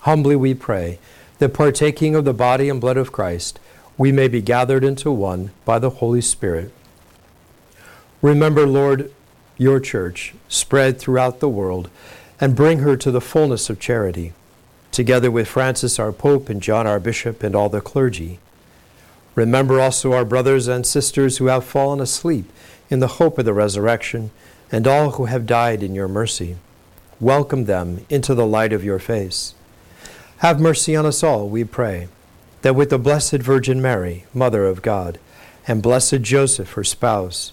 Humbly 0.00 0.36
we 0.36 0.52
pray 0.52 0.98
that 1.38 1.54
partaking 1.54 2.14
of 2.14 2.26
the 2.26 2.34
body 2.34 2.68
and 2.68 2.82
blood 2.82 2.98
of 2.98 3.12
Christ, 3.12 3.58
we 3.96 4.12
may 4.12 4.28
be 4.28 4.42
gathered 4.42 4.84
into 4.84 5.10
one 5.10 5.52
by 5.64 5.78
the 5.78 5.88
Holy 5.88 6.20
Spirit. 6.20 6.70
Remember, 8.24 8.66
Lord, 8.66 9.12
your 9.58 9.78
church 9.78 10.32
spread 10.48 10.98
throughout 10.98 11.40
the 11.40 11.48
world 11.48 11.90
and 12.40 12.56
bring 12.56 12.78
her 12.78 12.96
to 12.96 13.10
the 13.10 13.20
fullness 13.20 13.68
of 13.68 13.78
charity, 13.78 14.32
together 14.90 15.30
with 15.30 15.46
Francis 15.46 15.98
our 15.98 16.10
Pope 16.10 16.48
and 16.48 16.62
John 16.62 16.86
our 16.86 16.98
Bishop 16.98 17.42
and 17.42 17.54
all 17.54 17.68
the 17.68 17.82
clergy. 17.82 18.38
Remember 19.34 19.78
also 19.78 20.14
our 20.14 20.24
brothers 20.24 20.68
and 20.68 20.86
sisters 20.86 21.36
who 21.36 21.48
have 21.48 21.66
fallen 21.66 22.00
asleep 22.00 22.50
in 22.88 23.00
the 23.00 23.18
hope 23.20 23.36
of 23.36 23.44
the 23.44 23.52
resurrection, 23.52 24.30
and 24.72 24.86
all 24.86 25.10
who 25.10 25.26
have 25.26 25.44
died 25.44 25.82
in 25.82 25.94
your 25.94 26.08
mercy. 26.08 26.56
Welcome 27.20 27.66
them 27.66 28.06
into 28.08 28.34
the 28.34 28.46
light 28.46 28.72
of 28.72 28.82
your 28.82 28.98
face. 28.98 29.54
Have 30.38 30.58
mercy 30.58 30.96
on 30.96 31.04
us 31.04 31.22
all, 31.22 31.46
we 31.46 31.62
pray, 31.62 32.08
that 32.62 32.74
with 32.74 32.88
the 32.88 32.98
Blessed 32.98 33.42
Virgin 33.42 33.82
Mary, 33.82 34.24
Mother 34.32 34.64
of 34.64 34.80
God, 34.80 35.18
and 35.68 35.82
blessed 35.82 36.22
Joseph, 36.22 36.72
her 36.72 36.84
spouse, 36.84 37.52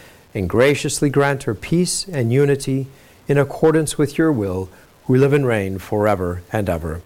and 0.33 0.49
graciously 0.49 1.09
grant 1.09 1.43
her 1.43 1.55
peace 1.55 2.07
and 2.07 2.31
unity 2.31 2.87
in 3.27 3.37
accordance 3.37 3.97
with 3.97 4.17
your 4.17 4.31
will, 4.31 4.69
who 5.05 5.15
live 5.15 5.33
and 5.33 5.45
reign 5.45 5.77
forever 5.77 6.43
and 6.51 6.69
ever. 6.69 7.01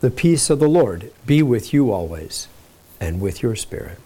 The 0.00 0.10
peace 0.10 0.50
of 0.50 0.58
the 0.58 0.68
Lord 0.68 1.12
be 1.26 1.42
with 1.42 1.72
you 1.72 1.92
always, 1.92 2.48
and 3.00 3.20
with 3.20 3.42
your 3.42 3.54
spirit. 3.54 3.98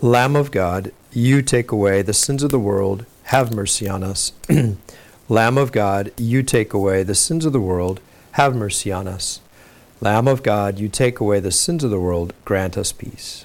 Lamb 0.00 0.36
of 0.36 0.52
God, 0.52 0.92
you 1.12 1.42
take 1.42 1.72
away 1.72 2.02
the 2.02 2.12
sins 2.12 2.42
of 2.42 2.50
the 2.50 2.58
world, 2.58 3.04
have 3.24 3.52
mercy 3.52 3.88
on 3.88 4.04
us. 4.04 4.32
Lamb 5.28 5.58
of 5.58 5.72
God, 5.72 6.12
you 6.16 6.42
take 6.42 6.72
away 6.72 7.02
the 7.02 7.16
sins 7.16 7.44
of 7.44 7.52
the 7.52 7.60
world, 7.60 8.00
have 8.32 8.54
mercy 8.54 8.92
on 8.92 9.08
us. 9.08 9.40
Lamb 10.00 10.28
of 10.28 10.44
God, 10.44 10.78
you 10.78 10.88
take 10.88 11.18
away 11.18 11.40
the 11.40 11.50
sins 11.50 11.82
of 11.82 11.90
the 11.90 11.98
world, 11.98 12.32
grant 12.44 12.78
us 12.78 12.92
peace. 12.92 13.44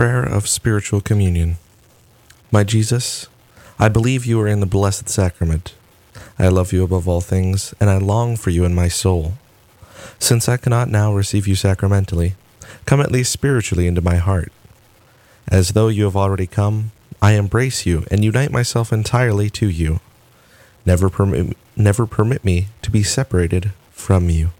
Prayer 0.00 0.22
of 0.22 0.48
Spiritual 0.48 1.02
Communion. 1.02 1.58
My 2.50 2.64
Jesus, 2.64 3.26
I 3.78 3.90
believe 3.90 4.24
you 4.24 4.40
are 4.40 4.48
in 4.48 4.60
the 4.60 4.64
Blessed 4.64 5.10
Sacrament. 5.10 5.74
I 6.38 6.48
love 6.48 6.72
you 6.72 6.82
above 6.82 7.06
all 7.06 7.20
things, 7.20 7.74
and 7.78 7.90
I 7.90 7.98
long 7.98 8.38
for 8.38 8.48
you 8.48 8.64
in 8.64 8.74
my 8.74 8.88
soul. 8.88 9.34
Since 10.18 10.48
I 10.48 10.56
cannot 10.56 10.88
now 10.88 11.12
receive 11.12 11.46
you 11.46 11.54
sacramentally, 11.54 12.32
come 12.86 13.02
at 13.02 13.12
least 13.12 13.30
spiritually 13.30 13.86
into 13.86 14.00
my 14.00 14.16
heart. 14.16 14.50
As 15.48 15.72
though 15.72 15.88
you 15.88 16.04
have 16.04 16.16
already 16.16 16.46
come, 16.46 16.92
I 17.20 17.32
embrace 17.32 17.84
you 17.84 18.06
and 18.10 18.24
unite 18.24 18.50
myself 18.50 18.94
entirely 18.94 19.50
to 19.50 19.68
you. 19.68 20.00
Never 20.86 21.10
permit, 21.10 21.54
never 21.76 22.06
permit 22.06 22.42
me 22.42 22.68
to 22.80 22.90
be 22.90 23.02
separated 23.02 23.72
from 23.90 24.30
you. 24.30 24.52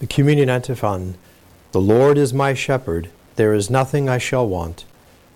The 0.00 0.06
Communion 0.06 0.48
Antiphon. 0.48 1.16
The 1.72 1.80
Lord 1.80 2.16
is 2.16 2.32
my 2.32 2.54
shepherd, 2.54 3.10
there 3.36 3.52
is 3.52 3.68
nothing 3.68 4.08
I 4.08 4.16
shall 4.16 4.48
want. 4.48 4.86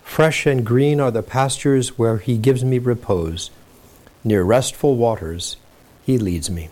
Fresh 0.03 0.46
and 0.46 0.64
green 0.64 1.00
are 1.00 1.11
the 1.11 1.22
pastures 1.22 1.98
where 1.98 2.16
he 2.16 2.38
gives 2.38 2.64
me 2.64 2.79
repose. 2.79 3.50
Near 4.24 4.42
restful 4.42 4.96
waters 4.96 5.59
he 6.07 6.16
leads 6.16 6.50
me. 6.50 6.70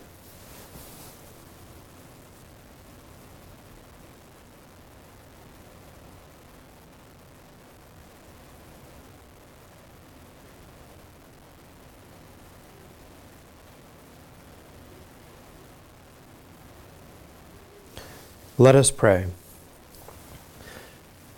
Let 18.62 18.76
us 18.76 18.92
pray. 18.92 19.26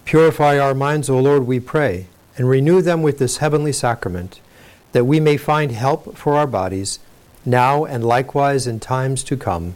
Purify 0.04 0.58
our 0.58 0.74
minds, 0.74 1.08
O 1.08 1.18
Lord, 1.18 1.46
we 1.46 1.58
pray, 1.58 2.08
and 2.36 2.50
renew 2.50 2.82
them 2.82 3.02
with 3.02 3.16
this 3.16 3.38
heavenly 3.38 3.72
sacrament, 3.72 4.40
that 4.92 5.06
we 5.06 5.20
may 5.20 5.38
find 5.38 5.72
help 5.72 6.18
for 6.18 6.34
our 6.34 6.46
bodies, 6.46 6.98
now 7.46 7.86
and 7.86 8.04
likewise 8.04 8.66
in 8.66 8.78
times 8.78 9.24
to 9.24 9.38
come, 9.38 9.74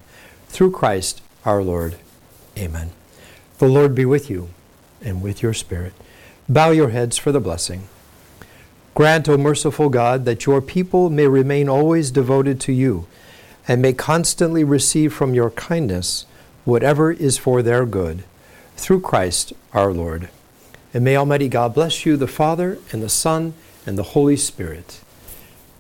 through 0.49 0.73
Christ 0.73 1.23
our 1.47 1.63
Lord. 1.63 1.97
Amen. 2.59 2.91
The 3.57 3.69
Lord 3.69 3.95
be 3.95 4.05
with 4.05 4.29
you, 4.29 4.51
and 5.01 5.23
with 5.23 5.43
your 5.43 5.55
spirit. 5.55 5.95
Bow 6.51 6.69
your 6.69 6.91
heads 6.91 7.17
for 7.17 7.33
the 7.33 7.41
blessing. 7.41 7.89
Grant, 8.95 9.27
O 9.27 9.39
merciful 9.39 9.89
God, 9.89 10.27
that 10.27 10.45
your 10.45 10.61
people 10.61 11.09
may 11.09 11.27
remain 11.27 11.67
always 11.67 12.11
devoted 12.11 12.61
to 12.61 12.75
you, 12.75 13.07
and 13.67 13.81
may 13.81 13.95
constantly 13.95 14.65
receive 14.65 15.15
from 15.15 15.33
your 15.33 15.51
kindness 15.53 16.27
whatever 16.69 17.11
is 17.11 17.39
for 17.39 17.63
their 17.63 17.87
good, 17.87 18.23
through 18.77 19.01
Christ 19.01 19.55
our 19.73 19.91
Lord. 19.91 20.29
And 20.93 21.03
may 21.03 21.17
Almighty 21.17 21.49
God 21.49 21.73
bless 21.73 22.05
you, 22.05 22.19
the 22.19 22.27
Father, 22.27 22.79
and 22.93 23.03
the 23.03 23.09
Son, 23.09 23.55
and 23.87 23.97
the 23.97 24.13
Holy 24.13 24.37
Spirit. 24.37 25.01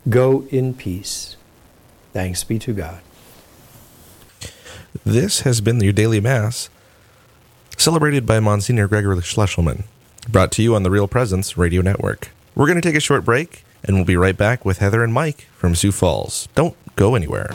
Go 0.09 0.47
in 0.51 0.73
peace. 0.73 1.37
Thanks 2.15 2.43
be 2.43 2.59
to 2.61 2.73
God. 2.73 3.01
This 5.05 5.41
has 5.41 5.61
been 5.61 5.79
your 5.81 5.93
daily 5.93 6.21
Mass, 6.21 6.71
celebrated 7.77 8.25
by 8.25 8.41
Monsignor 8.41 8.89
Gregory 8.89 9.17
Schlesselman, 9.19 9.85
brought 10.27 10.51
to 10.53 10.63
you 10.63 10.75
on 10.75 10.85
the 10.85 10.91
Real 10.91 11.07
Presence 11.07 11.59
Radio 11.59 11.83
Network. 11.83 12.31
We're 12.55 12.67
going 12.67 12.81
to 12.81 12.89
take 12.89 12.97
a 12.97 13.01
short 13.01 13.27
break, 13.27 13.63
and 13.85 13.97
we'll 13.97 14.07
be 14.07 14.17
right 14.17 14.37
back 14.37 14.65
with 14.65 14.79
Heather 14.79 15.05
and 15.05 15.13
Mike 15.13 15.49
from 15.55 15.75
Sioux 15.75 15.93
Falls. 15.93 16.49
Don't 16.55 16.77
go 16.97 17.15
anywhere. 17.15 17.55